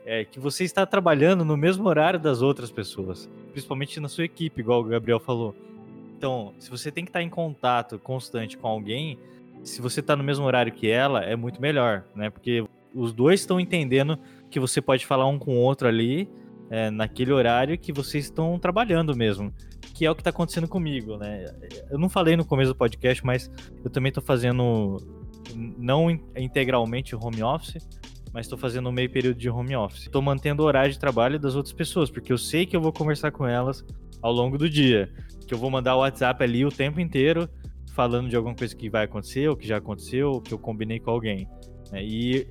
[0.06, 4.62] é que você está trabalhando no mesmo horário das outras pessoas, principalmente na sua equipe,
[4.62, 5.56] igual o Gabriel falou.
[6.18, 9.18] Então, se você tem que estar em contato constante com alguém,
[9.64, 12.30] se você está no mesmo horário que ela, é muito melhor, né?
[12.30, 12.64] Porque
[12.94, 14.18] os dois estão entendendo
[14.50, 16.30] que você pode falar um com o outro ali,
[16.70, 19.54] é, naquele horário que vocês estão trabalhando mesmo.
[19.94, 21.46] Que é o que está acontecendo comigo, né?
[21.90, 23.52] Eu não falei no começo do podcast, mas
[23.84, 24.98] eu também estou fazendo,
[25.56, 27.88] não integralmente home office,
[28.34, 30.04] mas estou fazendo meio período de home office.
[30.04, 32.94] Estou mantendo o horário de trabalho das outras pessoas, porque eu sei que eu vou
[32.94, 33.84] conversar com elas
[34.22, 35.12] ao longo do dia.
[35.48, 37.50] Que eu vou mandar o WhatsApp ali o tempo inteiro,
[37.94, 41.00] falando de alguma coisa que vai acontecer, ou que já aconteceu, ou que eu combinei
[41.00, 41.48] com alguém.
[41.92, 42.04] Né?
[42.04, 42.48] E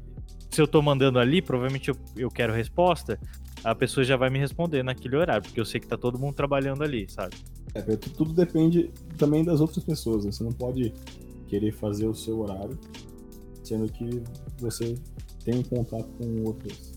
[0.50, 3.18] se eu estou mandando ali, provavelmente eu, eu quero resposta,
[3.64, 6.34] a pessoa já vai me responder naquele horário, porque eu sei que tá todo mundo
[6.34, 7.36] trabalhando ali, sabe?
[7.74, 10.32] É, tudo depende também das outras pessoas, né?
[10.32, 10.92] Você não pode
[11.50, 12.78] querer fazer o seu horário,
[13.64, 14.22] sendo que
[14.58, 14.94] você
[15.44, 16.92] tem um contato com outros,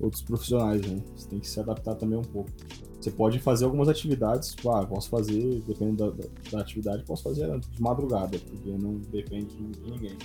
[0.00, 1.02] outros profissionais, né?
[1.14, 2.50] Você tem que se adaptar também um pouco.
[2.98, 7.22] Você pode fazer algumas atividades, tipo, ah, posso fazer, dependendo da, da, da atividade, posso
[7.22, 10.16] fazer de madrugada, porque não depende de ninguém.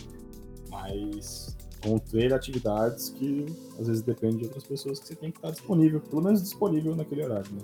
[0.70, 3.46] Mas vão ter atividades que
[3.78, 6.96] às vezes dependem de outras pessoas que você tem que estar disponível, pelo menos disponível
[6.96, 7.62] naquele horário, né?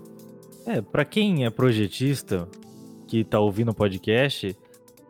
[0.65, 2.47] É, para quem é projetista,
[3.07, 4.55] que tá ouvindo o podcast,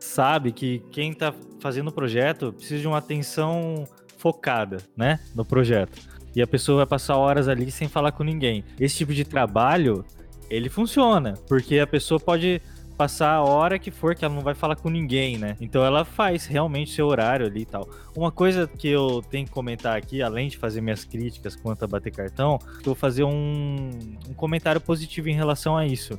[0.08, 3.84] sabe que quem tá fazendo o projeto precisa de uma atenção
[4.18, 5.98] focada, né, no projeto.
[6.36, 8.64] E a pessoa vai passar horas ali sem falar com ninguém.
[8.80, 10.06] Esse tipo de trabalho,
[10.50, 12.62] ele funciona, porque a pessoa pode
[12.98, 15.56] passar a hora que for, que ela não vai falar com ninguém, né?
[15.62, 17.88] Então ela faz realmente seu horário ali e tal.
[18.16, 21.88] Uma coisa que eu tenho que comentar aqui, além de fazer minhas críticas quanto a
[21.88, 23.92] bater cartão, eu vou fazer um,
[24.28, 26.18] um comentário positivo em relação a isso.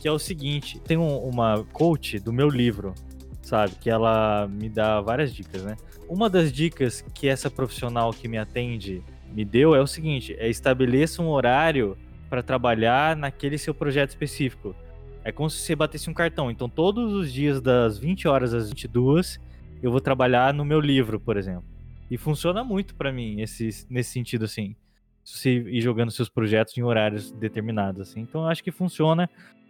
[0.00, 2.94] Que é o seguinte: tem um, uma coach do meu livro,
[3.42, 3.74] sabe?
[3.80, 5.76] Que ela me dá várias dicas, né?
[6.08, 10.48] Uma das dicas que essa profissional que me atende me deu é o seguinte: é
[10.48, 11.96] estabeleça um horário
[12.28, 14.74] para trabalhar naquele seu projeto específico.
[15.22, 16.50] É como se você batesse um cartão.
[16.50, 19.38] Então, todos os dias, das 20 horas às 22,
[19.82, 21.64] eu vou trabalhar no meu livro, por exemplo.
[22.10, 24.74] E funciona muito para mim esse, nesse sentido, assim.
[25.22, 28.20] Você ir jogando seus projetos em horários determinados, assim.
[28.20, 29.28] Então, eu acho que funciona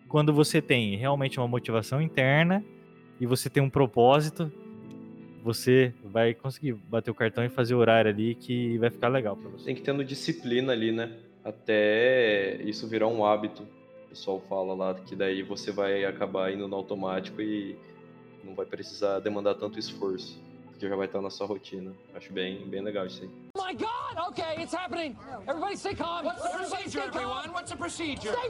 [0.09, 2.65] quando você tem realmente uma motivação interna
[3.21, 4.51] e você tem um propósito
[5.43, 9.37] você vai conseguir bater o cartão e fazer o horário ali que vai ficar legal
[9.37, 9.65] para você.
[9.65, 11.17] Tem que tendo disciplina ali, né?
[11.45, 13.63] Até isso virar um hábito.
[14.05, 17.77] O pessoal fala lá que daí você vai acabar indo no automático e
[18.45, 21.93] não vai precisar demandar tanto esforço, porque já vai estar na sua rotina.
[22.15, 23.31] Acho bem, bem legal isso aí.
[23.57, 24.31] Oh my God!
[24.31, 25.17] Okay, it's happening.
[25.47, 26.25] Everybody stay calm.
[26.25, 27.51] What's the procedure, everyone?
[27.53, 28.33] What's the procedure?
[28.33, 28.49] Stay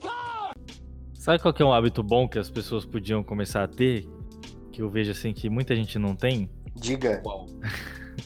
[0.00, 0.39] calm.
[1.20, 4.08] Sabe qual que é um hábito bom que as pessoas podiam começar a ter?
[4.72, 6.48] que eu vejo assim que muita gente não tem.
[6.74, 7.22] Diga.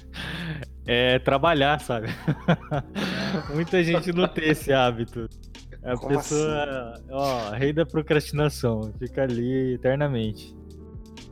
[0.87, 2.07] é trabalhar, sabe?
[3.53, 5.29] muita gente não tem esse hábito.
[5.83, 7.05] A Como pessoa, assim?
[7.11, 10.57] ó, rei da procrastinação, fica ali eternamente.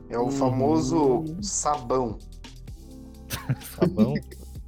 [0.09, 1.41] É o famoso uhum.
[1.41, 2.19] sabão.
[3.61, 4.15] sabão?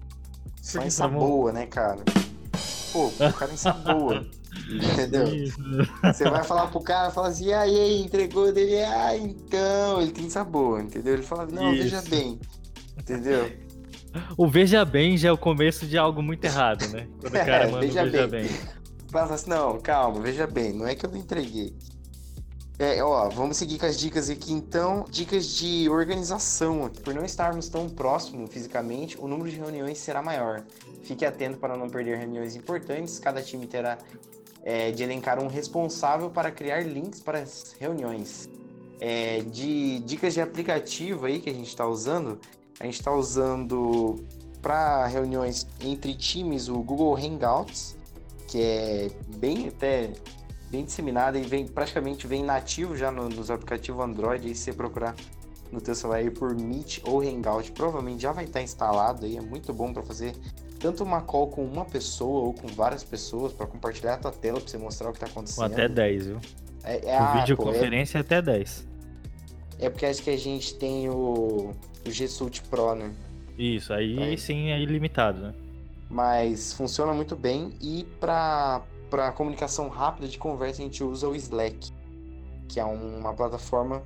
[0.61, 2.05] Só ensaboa, né, cara?
[2.93, 4.25] Pô, o cara ensaboa.
[4.69, 5.25] Entendeu?
[6.03, 10.11] Você vai falar pro cara, fala assim, ah, e aí, entregou dele, ah, então, ele
[10.11, 11.13] tem sabor, entendeu?
[11.13, 11.83] Ele fala, não, Isso.
[11.83, 12.39] veja bem,
[12.97, 13.51] entendeu?
[14.37, 17.05] O veja bem já é o começo de algo muito errado, né?
[17.19, 18.43] Quando o cara manda veja, veja bem.
[18.43, 18.51] bem.
[19.11, 21.75] Fala assim, não, calma, veja bem, não é que eu não entreguei.
[22.77, 25.05] É, ó, vamos seguir com as dicas aqui então.
[25.09, 26.89] Dicas de organização.
[27.03, 30.63] Por não estarmos tão próximos fisicamente, o número de reuniões será maior.
[31.03, 33.17] Fique atento para não perder reuniões importantes.
[33.17, 33.97] Cada time terá
[34.65, 38.49] é, de elencar um responsável para criar links para as reuniões.
[38.99, 42.39] É, de dicas de aplicativo aí que a gente está usando,
[42.79, 44.25] a gente está usando
[44.61, 47.95] para reuniões entre times o Google Hangouts,
[48.47, 50.11] que é bem até
[50.71, 54.47] bem disseminado e vem praticamente vem nativo já no, nos aplicativos Android.
[54.47, 55.15] Aí se você procurar
[55.71, 59.37] no teu celular por Meet ou Hangout, provavelmente já vai estar instalado aí.
[59.37, 60.33] É muito bom para fazer
[60.85, 64.61] tanto uma call com uma pessoa ou com várias pessoas para compartilhar a tua tela
[64.61, 65.67] para você mostrar o que está acontecendo.
[65.67, 66.39] Com até 10, viu?
[66.83, 68.87] É, é, o videoconferência é, é até 10.
[69.79, 71.71] É porque acho que a gente tem o,
[72.05, 73.11] o G Suite Pro, né?
[73.57, 75.53] Isso, aí, aí sim é ilimitado, né?
[76.07, 81.35] Mas funciona muito bem e para para comunicação rápida de conversa a gente usa o
[81.35, 81.91] Slack,
[82.67, 84.03] que é uma plataforma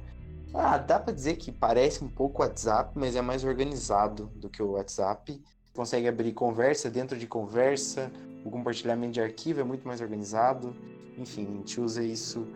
[0.53, 4.49] ah, dá para dizer que parece um pouco o WhatsApp, mas é mais organizado do
[4.49, 5.41] que o WhatsApp
[5.73, 8.11] consegue abrir conversa dentro de conversa,
[8.43, 10.75] o compartilhamento de arquivo é muito mais organizado.
[11.17, 12.47] Enfim, a gente usa isso,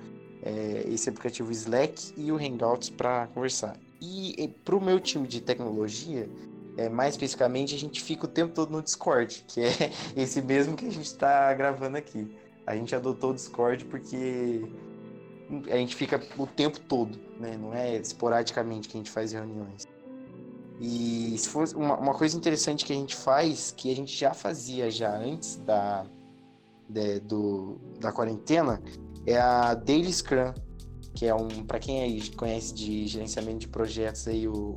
[0.41, 3.77] é, esse aplicativo Slack e o Hangouts para conversar.
[4.01, 6.29] E, e para o meu time de tecnologia,
[6.77, 10.75] é, mais especificamente, a gente fica o tempo todo no Discord, que é esse mesmo
[10.75, 12.35] que a gente está gravando aqui.
[12.65, 14.63] A gente adotou o Discord porque
[15.69, 17.57] a gente fica o tempo todo, né?
[17.57, 19.85] Não é esporadicamente que a gente faz reuniões.
[20.85, 24.33] E se fosse uma, uma coisa interessante que a gente faz, que a gente já
[24.33, 26.05] fazia já antes da,
[26.89, 28.83] de, do, da quarentena,
[29.25, 30.53] é a Daily Scrum,
[31.15, 34.75] que é um, para quem aí conhece de gerenciamento de projetos aí o,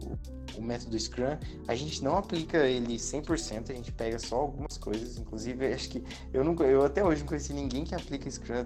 [0.56, 1.36] o método Scrum,
[1.66, 6.04] a gente não aplica ele 100%, a gente pega só algumas coisas, inclusive acho que
[6.32, 8.64] eu nunca, eu até hoje não conheci ninguém que aplica Scrum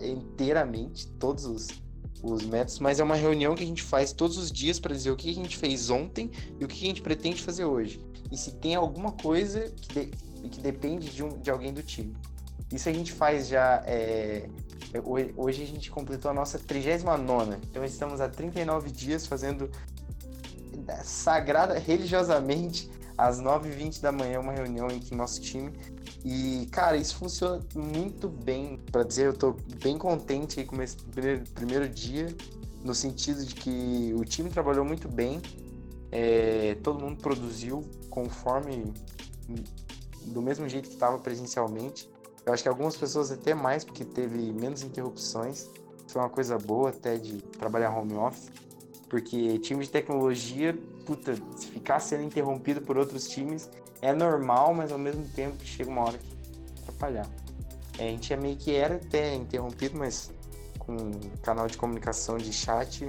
[0.00, 1.68] inteiramente, todos os,
[2.22, 5.10] os métodos, mas é uma reunião que a gente faz todos os dias para dizer
[5.10, 8.00] o que a gente fez ontem e o que a gente pretende fazer hoje.
[8.30, 10.06] E se tem alguma coisa que, de,
[10.48, 12.16] que depende de, um, de alguém do time.
[12.72, 13.82] Isso a gente faz já.
[13.86, 14.48] É,
[15.36, 17.56] hoje a gente completou a nossa 39.
[17.70, 19.70] Então estamos há 39 dias fazendo
[21.04, 22.90] sagrada, religiosamente,
[23.22, 25.72] às 9h20 da manhã, uma reunião entre o nosso time.
[26.24, 28.78] E, cara, isso funciona muito bem.
[28.90, 32.26] Para dizer, eu tô bem contente aí com esse primeiro, primeiro dia,
[32.82, 35.40] no sentido de que o time trabalhou muito bem,
[36.10, 38.92] é, todo mundo produziu conforme,
[40.26, 42.10] do mesmo jeito que estava presencialmente.
[42.44, 45.70] Eu acho que algumas pessoas até mais, porque teve menos interrupções.
[46.08, 48.50] Foi uma coisa boa até de trabalhar home office.
[49.12, 54.90] Porque time de tecnologia, puta, se ficar sendo interrompido por outros times é normal, mas
[54.90, 57.28] ao mesmo tempo chega uma hora que atrapalhar.
[57.98, 60.32] É, a gente é meio que era até interrompido, mas
[60.78, 61.10] com
[61.42, 63.06] canal de comunicação de chat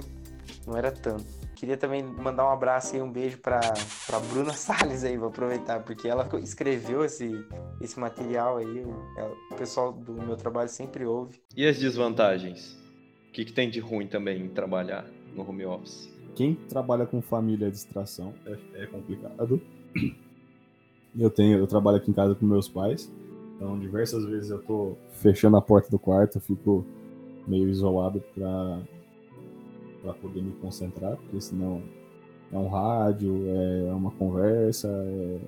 [0.66, 1.24] não era tanto.
[1.54, 3.60] Queria também mandar um abraço e um beijo para
[4.06, 7.32] para Bruna Salles aí, vou aproveitar, porque ela escreveu esse,
[7.80, 8.90] esse material aí, o,
[9.52, 11.40] o pessoal do meu trabalho sempre ouve.
[11.56, 12.78] E as desvantagens?
[13.30, 16.12] O que, que tem de ruim também em trabalhar no home office?
[16.34, 19.60] Quem trabalha com família é distração, é, é complicado.
[21.16, 23.08] Eu tenho, eu trabalho aqui em casa com meus pais,
[23.54, 26.84] então diversas vezes eu tô fechando a porta do quarto, eu fico
[27.46, 28.80] meio isolado para
[30.02, 31.82] para poder me concentrar, porque senão
[32.52, 35.38] é um rádio, é uma conversa, é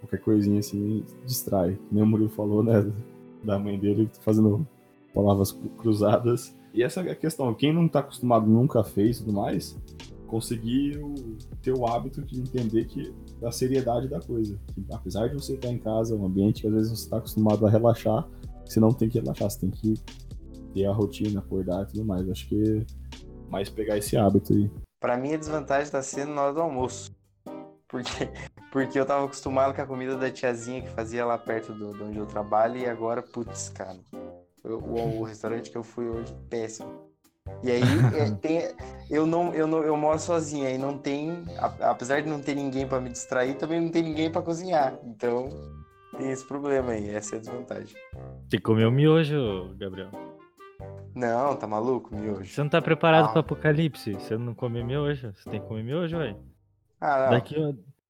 [0.00, 1.78] qualquer coisinha assim distrai.
[1.90, 2.90] Nem o Murilo falou, né,
[3.44, 4.66] da mãe dele fazendo
[5.14, 6.54] palavras cruzadas.
[6.76, 9.74] E essa é a questão, quem não tá acostumado, nunca fez e tudo mais,
[10.26, 11.14] conseguiu
[11.62, 14.60] ter o hábito de entender que da seriedade da coisa.
[14.74, 17.66] Que, apesar de você estar em casa, um ambiente que às vezes você está acostumado
[17.66, 18.28] a relaxar,
[18.62, 19.94] você não tem que relaxar, você tem que
[20.74, 22.28] ter a rotina, acordar e tudo mais.
[22.28, 22.84] Acho que
[23.48, 24.70] mais pegar esse hábito aí.
[25.00, 27.10] Para mim, a desvantagem está sendo na hora do almoço.
[27.88, 28.28] Porque,
[28.70, 32.18] porque eu tava acostumado com a comida da tiazinha que fazia lá perto de onde
[32.18, 33.98] eu trabalho e agora, putz, cara.
[34.66, 37.06] O, o restaurante que eu fui hoje, péssimo.
[37.62, 37.82] E aí
[38.14, 38.62] é, tem,
[39.08, 41.44] eu não eu não eu moro sozinha e não tem,
[41.80, 44.98] apesar de não ter ninguém para me distrair, também não tem ninguém para cozinhar.
[45.04, 45.48] Então
[46.18, 47.96] tem esse problema aí, essa é a desvantagem.
[48.62, 50.10] Comer o miojo, Gabriel.
[51.14, 52.44] Não, tá maluco, miojo.
[52.44, 53.28] Você não tá preparado ah.
[53.28, 54.12] para apocalipse?
[54.14, 55.32] Você não come miojo?
[55.32, 56.36] Você tem que comer miojo, velho.
[57.00, 57.30] Ah, não.
[57.30, 57.54] Daqui,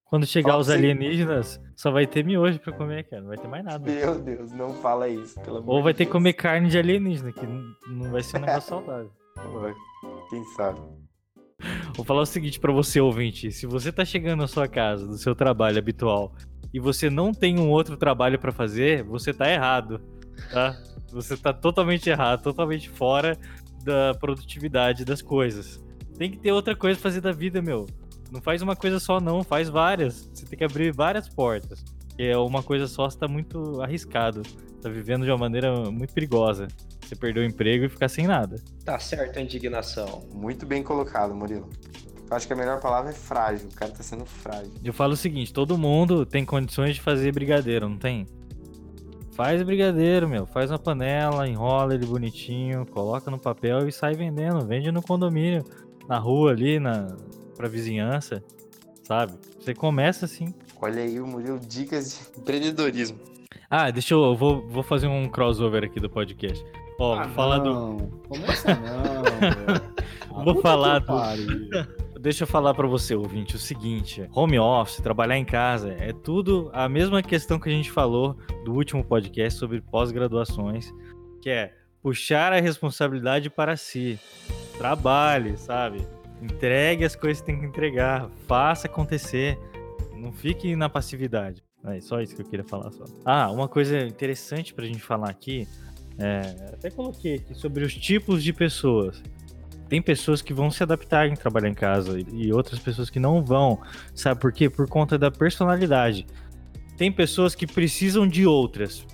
[0.06, 3.22] quando chegar os alienígenas, só vai ter miojo pra comer, cara.
[3.22, 3.90] Não vai ter mais nada.
[3.90, 7.32] Meu Deus, não fala isso, pelo amor Ou vai ter que comer carne de alienígena,
[7.32, 7.46] que
[7.88, 9.10] não vai ser um negócio saudável.
[10.30, 10.80] Quem sabe?
[11.94, 13.50] Vou falar o seguinte para você, ouvinte.
[13.50, 16.32] Se você tá chegando na sua casa, do seu trabalho habitual,
[16.72, 20.00] e você não tem um outro trabalho para fazer, você tá errado,
[20.52, 20.76] tá?
[21.10, 23.36] Você tá totalmente errado, totalmente fora
[23.82, 25.82] da produtividade das coisas.
[26.18, 27.86] Tem que ter outra coisa pra fazer da vida, meu.
[28.30, 30.28] Não faz uma coisa só, não, faz várias.
[30.32, 31.84] Você tem que abrir várias portas.
[32.18, 34.42] É uma coisa só, você tá muito arriscado.
[34.80, 36.68] Tá vivendo de uma maneira muito perigosa.
[37.00, 38.56] Você perder o emprego e ficar sem nada.
[38.84, 40.24] Tá certo a indignação.
[40.34, 41.68] Muito bem colocado, Murilo.
[42.30, 43.68] Acho que a melhor palavra é frágil.
[43.68, 44.72] O cara tá sendo frágil.
[44.82, 48.26] Eu falo o seguinte: todo mundo tem condições de fazer brigadeiro, não tem?
[49.32, 50.46] Faz brigadeiro, meu.
[50.46, 54.66] Faz uma panela, enrola ele bonitinho, coloca no papel e sai vendendo.
[54.66, 55.62] Vende no condomínio,
[56.08, 57.14] na rua ali, na
[57.56, 58.44] pra vizinhança,
[59.02, 59.34] sabe?
[59.58, 60.54] Você começa assim.
[60.80, 63.18] Olha aí o Murilo, dicas de empreendedorismo.
[63.70, 66.64] Ah, deixa eu, eu vou, vou fazer um crossover aqui do podcast.
[66.98, 67.96] Ó, ah, vou falar não.
[67.96, 68.06] do.
[68.28, 71.06] Começa não, Vou falar do.
[72.20, 76.70] Deixa eu falar para você, ouvinte, o seguinte: home office, trabalhar em casa, é tudo
[76.72, 80.92] a mesma questão que a gente falou do último podcast sobre pós-graduações,
[81.40, 84.18] que é puxar a responsabilidade para si.
[84.76, 86.04] Trabalhe, sabe?
[86.40, 89.58] Entregue as coisas que tem que entregar, faça acontecer.
[90.14, 91.62] Não fique na passividade.
[91.84, 92.90] É só isso que eu queria falar.
[92.90, 93.04] Só.
[93.24, 95.66] Ah, uma coisa interessante pra gente falar aqui
[96.18, 99.22] é, até coloquei aqui sobre os tipos de pessoas.
[99.88, 103.44] tem pessoas que vão se adaptar em trabalhar em casa e outras pessoas que não
[103.44, 103.80] vão.
[104.14, 104.68] Sabe por quê?
[104.68, 106.26] Por conta da personalidade.
[106.96, 109.06] Tem pessoas que precisam de outras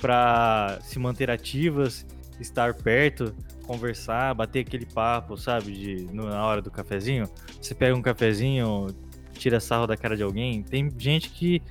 [0.00, 2.04] para se manter ativas,
[2.38, 3.34] estar perto,
[3.68, 5.72] conversar, bater aquele papo, sabe?
[5.72, 7.28] De, na hora do cafezinho.
[7.60, 8.86] Você pega um cafezinho,
[9.34, 10.62] tira sarro da cara de alguém.
[10.62, 11.62] Tem gente que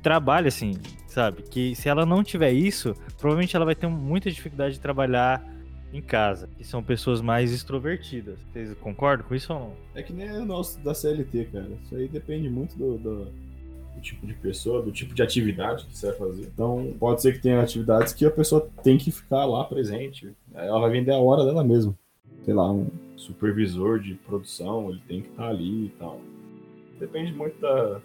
[0.00, 0.74] trabalha assim,
[1.08, 1.42] sabe?
[1.42, 5.44] Que se ela não tiver isso, provavelmente ela vai ter muita dificuldade de trabalhar
[5.92, 8.38] em casa, que são pessoas mais extrovertidas.
[8.52, 9.72] Vocês concordam com isso ou não?
[9.94, 11.68] É que nem o nosso da CLT, cara.
[11.84, 13.28] Isso aí depende muito do, do,
[14.02, 16.42] tipo de pessoa, do tipo de atividade que você vai fazer.
[16.42, 20.34] Então, pode ser que tenha atividades que a pessoa tem que ficar lá presente.
[20.54, 21.96] Ela vai vender a hora dela mesma.
[22.44, 26.20] Sei lá, um supervisor de produção, ele tem que estar ali e tal.
[26.98, 28.00] Depende muito da,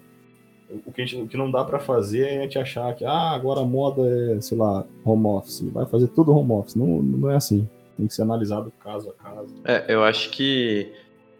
[0.86, 3.30] o que, gente, o que não dá para fazer é a gente achar que ah,
[3.30, 5.62] agora a moda é, sei lá, home office.
[5.72, 6.74] Vai fazer tudo home office.
[6.74, 7.68] Não, não é assim.
[7.96, 9.54] Tem que ser analisado caso a caso.
[9.64, 10.92] É, eu acho que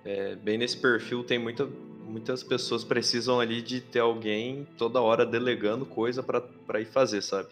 [0.04, 1.68] é, bem nesse perfil tem muita,
[2.08, 7.48] muitas pessoas precisam ali de ter alguém toda hora delegando coisa para ir fazer, sabe?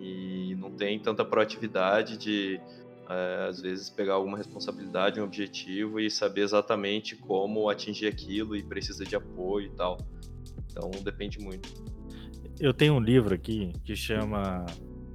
[0.00, 2.60] E não tem tanta proatividade de
[3.08, 8.62] é, às vezes pegar alguma responsabilidade, um objetivo e saber exatamente como atingir aquilo e
[8.62, 9.98] precisa de apoio e tal.
[10.70, 11.68] Então depende muito.
[12.58, 14.64] Eu tenho um livro aqui que chama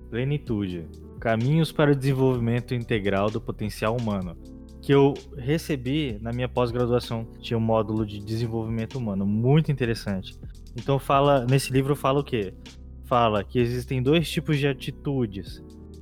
[0.10, 0.88] Plenitude
[1.20, 4.38] Caminhos para o Desenvolvimento Integral do Potencial Humano,
[4.82, 10.36] que eu recebi na minha pós-graduação, tinha um módulo de desenvolvimento humano, muito interessante.
[10.75, 12.53] Então fala, nesse livro fala o quê?
[13.05, 15.61] Fala que existem dois tipos de atitudes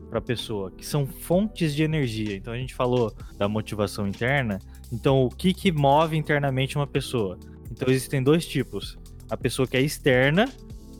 [0.09, 2.35] para a pessoa, que são fontes de energia.
[2.35, 4.59] Então a gente falou da motivação interna.
[4.91, 7.37] Então o que que move internamente uma pessoa?
[7.71, 8.97] Então existem dois tipos:
[9.29, 10.49] a pessoa que é externa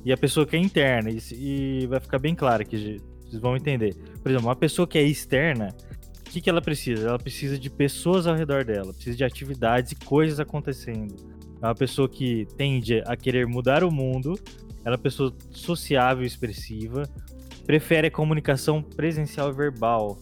[0.04, 1.10] e a pessoa que é interna.
[1.10, 3.96] E, e vai ficar bem claro que vocês vão entender.
[4.22, 5.76] Por exemplo, uma pessoa que é externa,
[6.30, 7.08] o que, que ela precisa?
[7.08, 11.16] Ela precisa de pessoas ao redor dela, precisa de atividades e coisas acontecendo.
[11.60, 14.40] É uma pessoa que tende a querer mudar o mundo,
[14.86, 17.02] ela é uma pessoa sociável e expressiva,
[17.66, 20.20] prefere a comunicação presencial e verbal.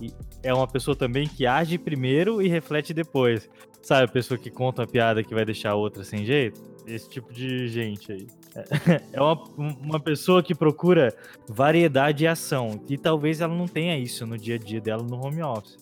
[0.00, 0.12] E
[0.44, 3.50] é uma pessoa também que age primeiro e reflete depois.
[3.82, 6.62] Sabe, a pessoa que conta uma piada que vai deixar a outra sem jeito?
[6.86, 8.28] Esse tipo de gente aí.
[9.12, 11.14] É uma, uma pessoa que procura
[11.48, 12.80] variedade e ação.
[12.88, 15.78] E talvez ela não tenha isso no dia a dia dela no home office.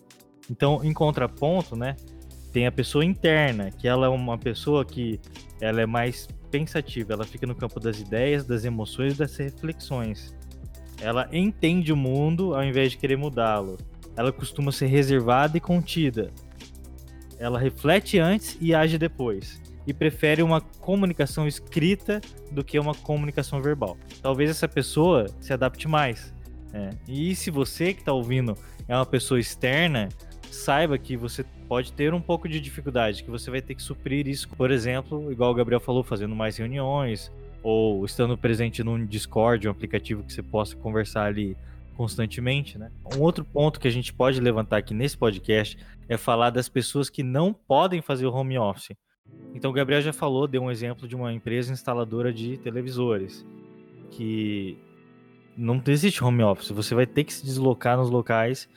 [0.50, 1.96] Então, em contraponto, né?
[2.52, 5.20] Tem a pessoa interna, que ela é uma pessoa que
[5.60, 10.34] ela é mais pensativa, ela fica no campo das ideias, das emoções, das reflexões.
[11.02, 13.76] Ela entende o mundo ao invés de querer mudá-lo.
[14.16, 16.30] Ela costuma ser reservada e contida.
[17.38, 22.20] Ela reflete antes e age depois e prefere uma comunicação escrita
[22.50, 23.96] do que uma comunicação verbal.
[24.20, 26.34] Talvez essa pessoa se adapte mais.
[26.72, 26.90] É.
[27.08, 28.56] E se você que está ouvindo
[28.88, 30.08] é uma pessoa externa,
[30.50, 34.26] saiba que você pode ter um pouco de dificuldade, que você vai ter que suprir
[34.26, 37.30] isso, por exemplo, igual o Gabriel falou, fazendo mais reuniões,
[37.62, 41.56] ou estando presente num Discord, um aplicativo que você possa conversar ali
[41.96, 42.90] constantemente, né?
[43.16, 45.78] Um outro ponto que a gente pode levantar aqui nesse podcast
[46.08, 48.94] é falar das pessoas que não podem fazer o home office.
[49.54, 53.46] Então o Gabriel já falou, deu um exemplo de uma empresa instaladora de televisores,
[54.10, 54.78] que
[55.56, 58.68] não existe home office, você vai ter que se deslocar nos locais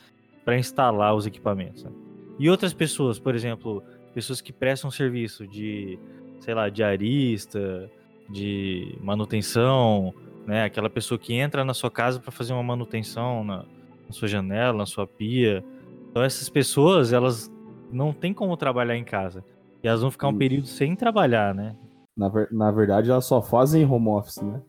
[0.45, 1.83] para instalar os equipamentos.
[1.83, 1.91] Né?
[2.39, 3.83] E outras pessoas, por exemplo,
[4.13, 5.99] pessoas que prestam serviço de,
[6.39, 7.91] sei lá, diarista,
[8.29, 10.13] de manutenção,
[10.47, 10.63] né?
[10.63, 14.77] Aquela pessoa que entra na sua casa para fazer uma manutenção na, na sua janela,
[14.77, 15.63] na sua pia.
[16.09, 17.51] Então essas pessoas, elas
[17.91, 19.43] não têm como trabalhar em casa.
[19.83, 21.75] E elas vão ficar um período sem trabalhar, né?
[22.15, 24.61] Na, ver, na verdade, elas só fazem home office, né?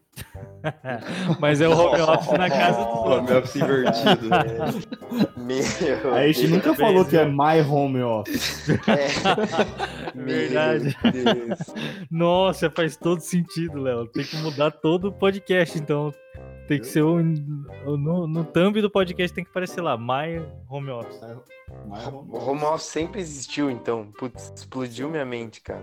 [1.40, 4.28] Mas é o home office na casa do Home office invertido.
[5.36, 8.68] Meu a gente nunca falou que é my home office.
[8.86, 9.08] É.
[10.14, 10.96] Verdade.
[12.10, 14.06] Nossa, faz todo sentido, Léo.
[14.06, 16.12] Tem que mudar todo o podcast, então.
[16.70, 17.20] Tem que ser um,
[17.84, 21.20] no, no thumb do podcast tem que aparecer lá, My Home Office.
[22.30, 24.12] O home office sempre existiu, então.
[24.12, 25.82] Putz, explodiu minha mente, cara.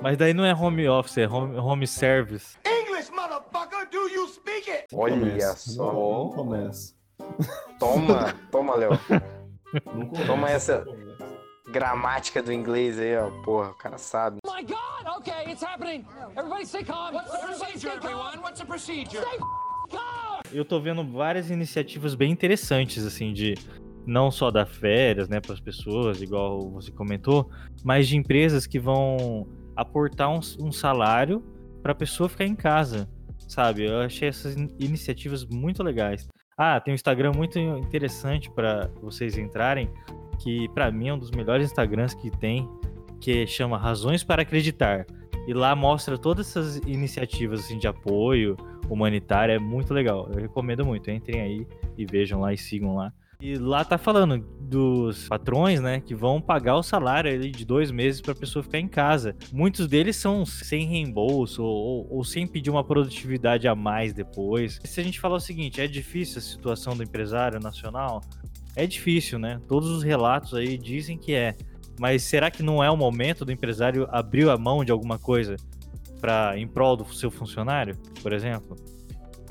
[0.00, 2.56] Mas daí não é home office, é home, home service.
[2.64, 4.86] English, motherfucker, do you speak it?
[4.94, 5.70] Olha Começa.
[5.70, 5.92] só.
[5.92, 6.94] Não começa.
[7.78, 8.92] Toma, toma, Léo.
[10.26, 10.82] Toma essa
[11.70, 13.30] gramática do inglês aí, ó.
[13.42, 14.38] Porra, o cara sabe.
[14.46, 15.18] Oh my God!
[15.18, 16.06] Okay, it's happening.
[16.34, 17.12] Everybody stay calm.
[17.12, 18.38] What's the procedure, everyone?
[18.40, 19.20] What's the procedure?
[19.20, 19.38] Stay.
[20.52, 23.54] Eu tô vendo várias iniciativas bem interessantes, assim, de
[24.06, 27.48] não só dar férias, né, para as pessoas, igual você comentou,
[27.84, 31.42] mas de empresas que vão aportar um, um salário
[31.82, 33.08] para a pessoa ficar em casa,
[33.48, 33.84] sabe?
[33.86, 36.28] Eu achei essas in- iniciativas muito legais.
[36.56, 39.88] Ah, tem um Instagram muito interessante para vocês entrarem,
[40.42, 42.68] que para mim é um dos melhores Instagrams que tem,
[43.20, 45.06] que chama Razões para Acreditar.
[45.46, 48.56] E lá mostra todas essas iniciativas assim, de apoio
[48.88, 50.28] humanitário, é muito legal.
[50.32, 51.10] Eu recomendo muito.
[51.10, 51.66] Entrem aí
[51.96, 53.12] e vejam lá e sigam lá.
[53.42, 57.90] E lá tá falando dos patrões, né, que vão pagar o salário ali de dois
[57.90, 59.34] meses para a pessoa ficar em casa.
[59.52, 64.78] Muitos deles são sem reembolso ou, ou, sem pedir uma produtividade a mais depois.
[64.84, 68.22] Se a gente falar o seguinte, é difícil a situação do empresário nacional?
[68.76, 69.60] É difícil, né?
[69.66, 71.56] Todos os relatos aí dizem que é.
[71.98, 75.56] Mas será que não é o momento do empresário abrir a mão de alguma coisa
[76.22, 78.76] para em prol do seu funcionário, por exemplo?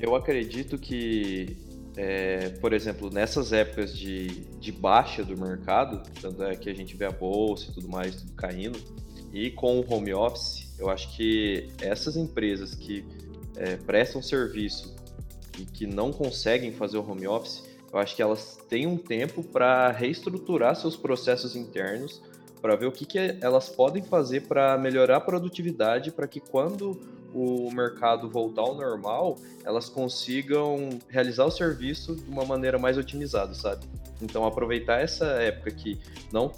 [0.00, 1.56] Eu acredito que
[1.96, 6.96] é, por exemplo, nessas épocas de, de baixa do mercado, tanto é que a gente
[6.96, 8.78] vê a bolsa e tudo mais, tudo caindo,
[9.32, 13.04] e com o home office, eu acho que essas empresas que
[13.56, 14.96] é, prestam serviço
[15.58, 17.62] e que não conseguem fazer o home office,
[17.92, 22.22] eu acho que elas têm um tempo para reestruturar seus processos internos,
[22.62, 27.00] para ver o que, que elas podem fazer para melhorar a produtividade, para que quando
[27.34, 33.52] o mercado voltar ao normal, elas consigam realizar o serviço de uma maneira mais otimizada,
[33.54, 33.84] sabe?
[34.20, 35.98] Então, aproveitar essa época que
[36.32, 36.52] não,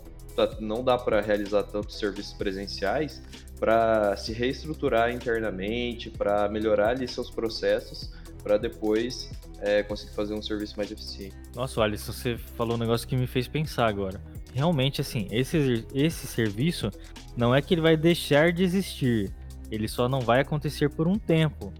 [0.61, 3.23] não dá para realizar tantos serviços presenciais
[3.59, 9.31] para se reestruturar internamente, para melhorar ali seus processos, para depois
[9.61, 11.35] é, conseguir fazer um serviço mais eficiente.
[11.55, 14.21] Nossa, Alisson, você falou um negócio que me fez pensar agora.
[14.55, 16.91] Realmente, assim, esse, esse serviço
[17.37, 19.35] não é que ele vai deixar de existir
[19.71, 21.73] ele só não vai acontecer por um tempo.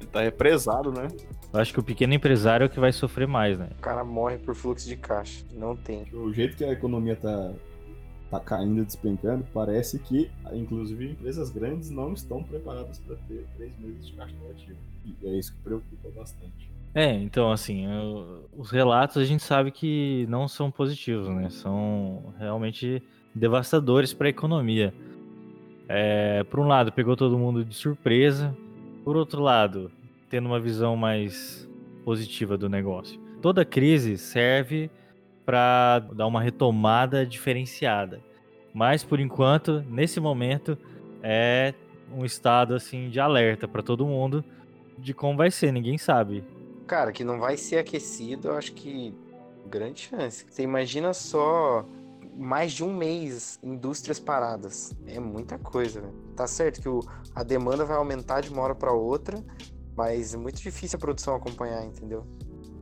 [0.00, 1.08] Ele tá represado, né?
[1.52, 3.68] Eu acho que o pequeno empresário é o que vai sofrer mais, né?
[3.78, 5.44] O cara morre por fluxo de caixa.
[5.52, 6.04] Não tem.
[6.12, 7.52] O jeito que a economia tá,
[8.30, 14.08] tá caindo, despencando, parece que, inclusive, empresas grandes não estão preparadas para ter três meses
[14.08, 14.78] de caixa negativo.
[15.04, 16.73] E é isso que preocupa bastante.
[16.94, 17.86] É, então, assim,
[18.56, 21.50] os relatos a gente sabe que não são positivos, né?
[21.50, 23.02] São realmente
[23.34, 24.94] devastadores para a economia.
[25.88, 28.56] É, por um lado, pegou todo mundo de surpresa.
[29.04, 29.90] Por outro lado,
[30.30, 31.68] tendo uma visão mais
[32.04, 33.20] positiva do negócio.
[33.42, 34.88] Toda crise serve
[35.44, 38.20] para dar uma retomada diferenciada.
[38.72, 40.78] Mas por enquanto, nesse momento,
[41.22, 41.74] é
[42.12, 44.44] um estado assim de alerta para todo mundo
[44.98, 46.44] de como vai ser, ninguém sabe.
[46.86, 49.14] Cara, que não vai ser aquecido, eu acho que
[49.66, 50.44] grande chance.
[50.48, 51.86] Você imagina só
[52.36, 54.92] mais de um mês indústrias paradas.
[55.06, 56.12] É muita coisa, né?
[56.36, 57.00] Tá certo que o,
[57.34, 59.42] a demanda vai aumentar de uma hora para outra,
[59.96, 62.26] mas é muito difícil a produção acompanhar, entendeu?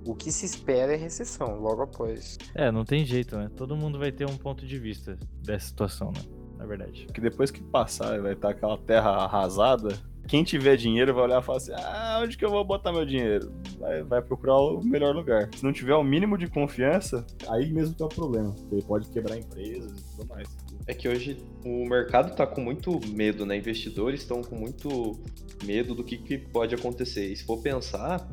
[0.04, 2.36] O que se espera é recessão logo após.
[2.54, 3.48] É, não tem jeito, né?
[3.54, 6.22] Todo mundo vai ter um ponto de vista dessa situação, né?
[6.56, 7.06] Na verdade.
[7.12, 9.96] Que depois que passar vai estar aquela terra arrasada,
[10.28, 13.04] quem tiver dinheiro vai olhar e falar assim: ah, onde que eu vou botar meu
[13.04, 13.52] dinheiro?
[13.78, 15.48] Vai, vai procurar o melhor lugar.
[15.54, 18.54] Se não tiver o mínimo de confiança, aí mesmo tem o problema.
[18.70, 20.48] Ele pode quebrar empresas e tudo mais.
[20.86, 23.56] É que hoje o mercado tá com muito medo, né?
[23.56, 25.20] Investidores estão com muito
[25.64, 27.26] medo do que, que pode acontecer.
[27.26, 28.28] E se for pensar,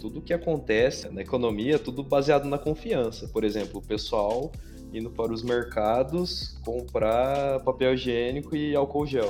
[0.00, 3.28] tudo que acontece na economia é tudo baseado na confiança.
[3.28, 4.50] Por exemplo, o pessoal
[4.92, 9.28] indo para os mercados comprar papel higiênico e álcool gel.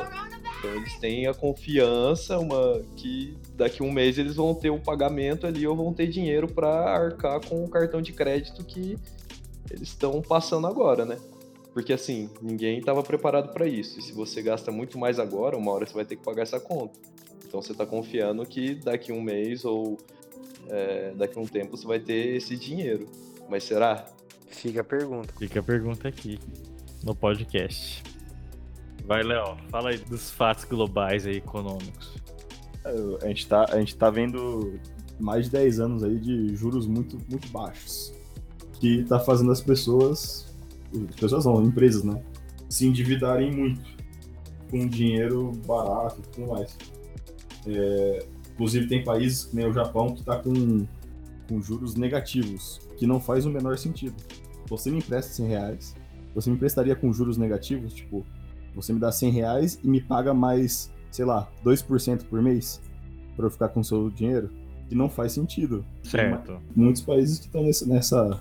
[0.62, 4.76] Então eles têm a confiança uma que daqui a um mês eles vão ter o
[4.76, 8.96] um pagamento ali ou vão ter dinheiro para arcar com o cartão de crédito que
[9.68, 11.18] eles estão passando agora, né?
[11.74, 13.98] Porque assim, ninguém estava preparado para isso.
[13.98, 16.60] E se você gasta muito mais agora, uma hora você vai ter que pagar essa
[16.60, 16.96] conta.
[17.44, 19.98] Então você está confiando que daqui a um mês ou
[20.68, 23.08] é, daqui a um tempo você vai ter esse dinheiro.
[23.48, 24.06] Mas será?
[24.46, 25.34] Fica a pergunta.
[25.36, 26.38] Fica a pergunta aqui
[27.02, 28.11] no podcast.
[29.04, 32.14] Vai, Léo, fala aí dos fatos globais aí, econômicos.
[33.22, 34.78] A gente, tá, a gente tá vendo
[35.20, 38.12] mais de 10 anos aí de juros muito, muito baixos.
[38.74, 40.52] Que tá fazendo as pessoas,
[41.08, 42.22] as pessoas não, empresas, né?
[42.68, 43.82] Se endividarem muito
[44.70, 46.76] com dinheiro barato e tudo mais.
[47.66, 50.86] É, inclusive tem países, como o Japão, que tá com,
[51.48, 54.16] com juros negativos, que não faz o menor sentido.
[54.68, 55.94] Você me empresta 100 reais,
[56.34, 58.24] você me emprestaria com juros negativos, tipo,
[58.74, 62.80] você me dá 100 reais e me paga mais, sei lá, 2% por mês
[63.36, 64.50] para eu ficar com o seu dinheiro,
[64.88, 65.84] que não faz sentido.
[66.02, 66.60] Certo.
[66.74, 68.40] Muitos países que estão nessa,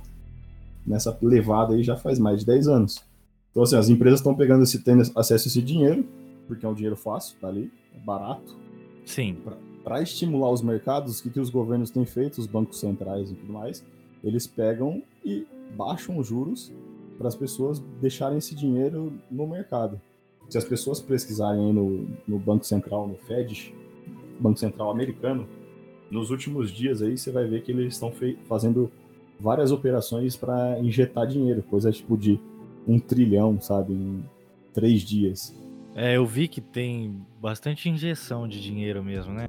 [0.85, 3.03] nessa levada aí já faz mais de 10 anos.
[3.51, 6.05] Então, assim, as empresas estão pegando esse, tendo acesso a esse dinheiro,
[6.47, 8.55] porque é um dinheiro fácil, tá ali, é barato.
[9.05, 9.37] Sim.
[9.83, 13.35] Para estimular os mercados, o que, que os governos têm feito, os bancos centrais e
[13.35, 13.83] tudo mais,
[14.23, 16.71] eles pegam e baixam os juros
[17.17, 19.99] para as pessoas deixarem esse dinheiro no mercado
[20.51, 23.73] se as pessoas pesquisarem no, no Banco Central, no Fed,
[24.37, 25.47] Banco Central americano,
[26.11, 28.11] nos últimos dias aí você vai ver que eles estão
[28.49, 28.91] fazendo
[29.39, 32.37] várias operações para injetar dinheiro, coisa tipo de
[32.85, 34.25] um trilhão, sabe, em
[34.73, 35.55] três dias.
[35.95, 39.47] É, eu vi que tem bastante injeção de dinheiro mesmo, né?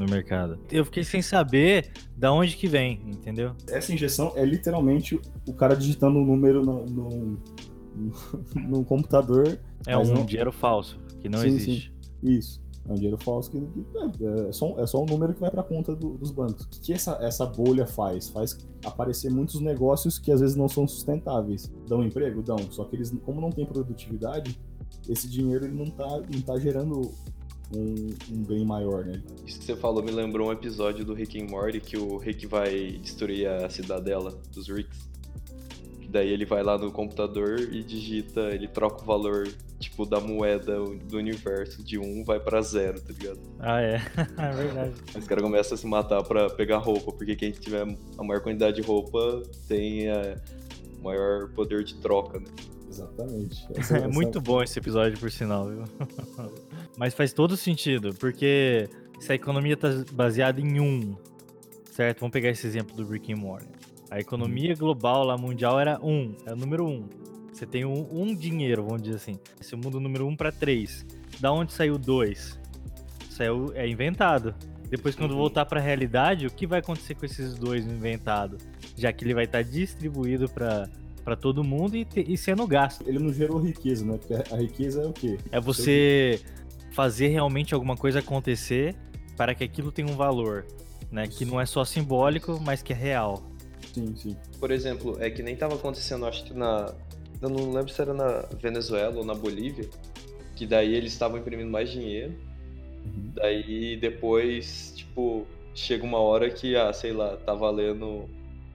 [0.00, 0.58] No mercado.
[0.68, 3.54] Eu fiquei sem saber da onde que vem, entendeu?
[3.68, 7.38] Essa injeção é literalmente o cara digitando um número no, no,
[8.54, 9.58] no computador.
[9.86, 10.24] É um não...
[10.24, 11.92] dinheiro falso, que não sim, existe.
[11.92, 12.30] Sim.
[12.30, 12.60] Isso.
[12.88, 15.60] É um dinheiro falso que, é, é, só, é só um número que vai para
[15.60, 16.64] a conta do, dos bancos.
[16.64, 18.28] O que essa, essa bolha faz?
[18.30, 21.70] Faz aparecer muitos negócios que às vezes não são sustentáveis.
[21.86, 22.42] Dão emprego?
[22.42, 22.58] Dão.
[22.70, 24.58] Só que eles, como não tem produtividade,
[25.08, 27.12] esse dinheiro ele não está não tá gerando
[27.74, 29.22] um, um, bem maior, né?
[29.46, 32.46] Isso que você falou me lembrou um episódio do Rick and Morty que o Rick
[32.46, 35.08] vai destruir a cidadela dos Ricks.
[36.10, 39.46] Daí ele vai lá no computador e digita, ele troca o valor,
[39.78, 43.40] tipo, da moeda do universo, de 1 um, vai pra 0, tá ligado?
[43.60, 44.02] Ah, é.
[44.36, 44.94] é verdade.
[45.16, 47.86] Os caras começam a se matar pra pegar roupa, porque quem tiver
[48.18, 50.36] a maior quantidade de roupa tem é,
[51.00, 52.46] maior poder de troca, né?
[52.88, 53.64] Exatamente.
[53.78, 54.08] Essa, é essa...
[54.08, 55.84] muito bom esse episódio, por sinal, viu?
[56.98, 58.88] Mas faz todo sentido, porque
[59.20, 61.16] se a economia tá baseada em um,
[61.92, 62.18] certo?
[62.18, 63.68] Vamos pegar esse exemplo do Rick and Morty.
[64.10, 67.08] A economia global lá mundial era um, é o número um.
[67.52, 69.38] Você tem um, um dinheiro, vamos dizer assim.
[69.60, 71.06] Esse mundo o número um para três.
[71.38, 72.58] Da onde saiu dois?
[73.30, 74.54] Saiu, é inventado.
[74.88, 75.38] Depois, quando uhum.
[75.38, 78.60] voltar para a realidade, o que vai acontecer com esses dois inventados?
[78.96, 80.88] Já que ele vai estar tá distribuído para
[81.24, 83.06] para todo mundo e, te, e, sendo gasto.
[83.06, 84.18] Ele não gerou riqueza, né?
[84.18, 85.38] Porque a riqueza é o quê?
[85.52, 86.40] É você
[86.92, 88.96] fazer realmente alguma coisa acontecer
[89.36, 90.66] para que aquilo tenha um valor,
[91.10, 91.26] né?
[91.26, 93.49] Que não é só simbólico, mas que é real.
[93.92, 94.36] Sim, sim.
[94.58, 96.92] Por exemplo, é que nem tava acontecendo, acho que na.
[97.40, 99.88] Eu não lembro se era na Venezuela ou na Bolívia,
[100.56, 102.34] que daí eles estavam imprimindo mais dinheiro.
[103.04, 103.32] Uhum.
[103.34, 108.28] Daí depois, tipo, chega uma hora que, ah, sei lá, tá valendo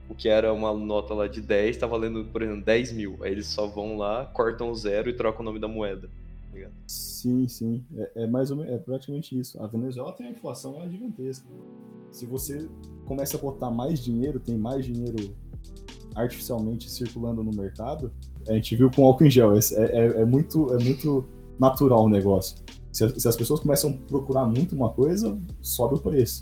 [0.08, 3.18] o que era uma nota lá de 10, tá valendo, por exemplo, 10 mil.
[3.22, 6.08] Aí eles só vão lá, cortam o zero e trocam o nome da moeda.
[6.52, 7.84] Tá sim, sim.
[7.96, 9.60] É, é, mais ou menos, é praticamente isso.
[9.62, 11.46] A Venezuela tem uma inflação gigantesca.
[12.10, 12.68] Se você
[13.06, 15.34] começa a botar mais dinheiro, tem mais dinheiro
[16.14, 18.10] artificialmente circulando no mercado,
[18.48, 19.54] a gente viu com álcool em gel.
[19.54, 21.24] É, é, é muito, é muito
[21.58, 22.56] natural o negócio.
[22.92, 26.40] Se, se, as pessoas começam a procurar muito uma coisa, sobe o preço.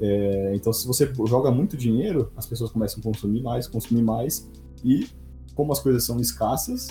[0.00, 4.50] É, então, se você joga muito dinheiro, as pessoas começam a consumir mais, consumir mais,
[4.82, 5.06] e
[5.54, 6.88] como as coisas são escassas,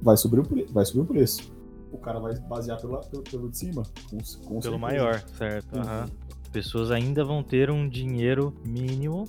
[0.00, 1.52] vai subir o, vai subir o preço.
[1.90, 3.82] O cara vai basear pela, pelo, pelo de cima.
[4.10, 4.78] Com, com pelo certeza.
[4.78, 5.76] maior, certo.
[5.76, 6.23] Uhum.
[6.54, 9.24] Pessoas ainda vão ter um dinheiro mínimo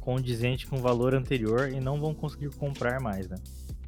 [0.00, 3.36] condizente com o valor anterior e não vão conseguir comprar mais, né?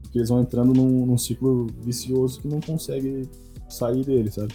[0.00, 3.28] Porque eles vão entrando num, num ciclo vicioso que não consegue
[3.68, 4.54] sair dele, sabe?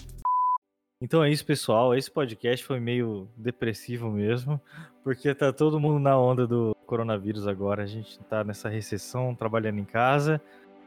[1.02, 1.94] Então é isso, pessoal.
[1.94, 4.58] Esse podcast foi meio depressivo mesmo,
[5.04, 7.84] porque tá todo mundo na onda do coronavírus agora.
[7.84, 10.40] A gente tá nessa recessão, trabalhando em casa,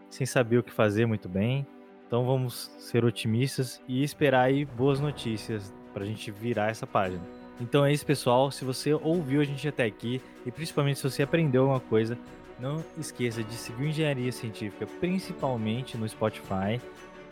[0.09, 1.67] sem saber o que fazer muito bem.
[2.07, 7.23] Então vamos ser otimistas e esperar aí boas notícias para a gente virar essa página.
[7.59, 8.51] Então é isso, pessoal.
[8.51, 12.19] Se você ouviu a gente até aqui e principalmente se você aprendeu alguma coisa,
[12.61, 16.79] não esqueça de seguir Engenharia Científica, principalmente no Spotify.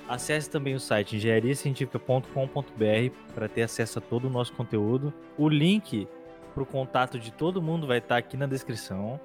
[0.09, 5.13] Acesse também o site engenhariacientifica.com.br para ter acesso a todo o nosso conteúdo.
[5.37, 6.09] O link
[6.55, 9.21] para o contato de todo mundo vai estar aqui na descrição.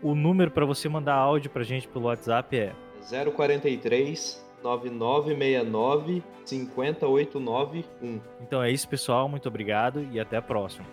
[0.00, 2.72] O número para você mandar áudio para a gente pelo WhatsApp é
[3.34, 8.20] 043 9969 50891.
[8.40, 9.28] Então é isso, pessoal.
[9.28, 10.86] Muito obrigado e até a próxima.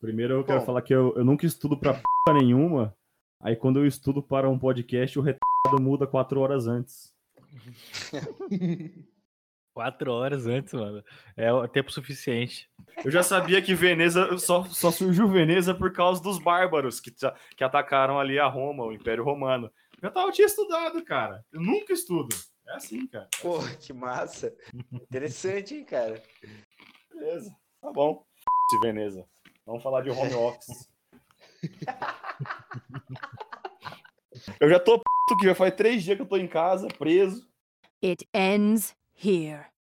[0.00, 0.66] Primeiro eu quero Bom.
[0.66, 2.92] falar que eu, eu nunca estudo pra p nenhuma.
[3.40, 7.12] Aí quando eu estudo para um podcast, o retardado muda quatro horas antes.
[9.74, 11.02] Quatro horas antes, mano.
[11.34, 12.70] É o tempo suficiente.
[13.02, 17.10] Eu já sabia que Veneza só, só surgiu Veneza por causa dos bárbaros que,
[17.56, 19.72] que atacaram ali a Roma, o Império Romano.
[20.02, 21.42] Eu, tava, eu tinha estudado, cara.
[21.50, 22.36] Eu nunca estudo.
[22.68, 23.28] É assim, cara.
[23.38, 23.76] É Pô, assim.
[23.78, 24.54] que massa.
[24.92, 26.22] Interessante, hein, cara.
[27.10, 27.50] Beleza.
[27.80, 28.22] Tá bom.
[28.70, 29.26] De Veneza.
[29.64, 30.90] Vamos falar de home office.
[34.60, 35.04] eu já tô p...
[35.40, 37.50] que já faz três dias que eu tô em casa, preso.
[38.04, 39.71] It ends here.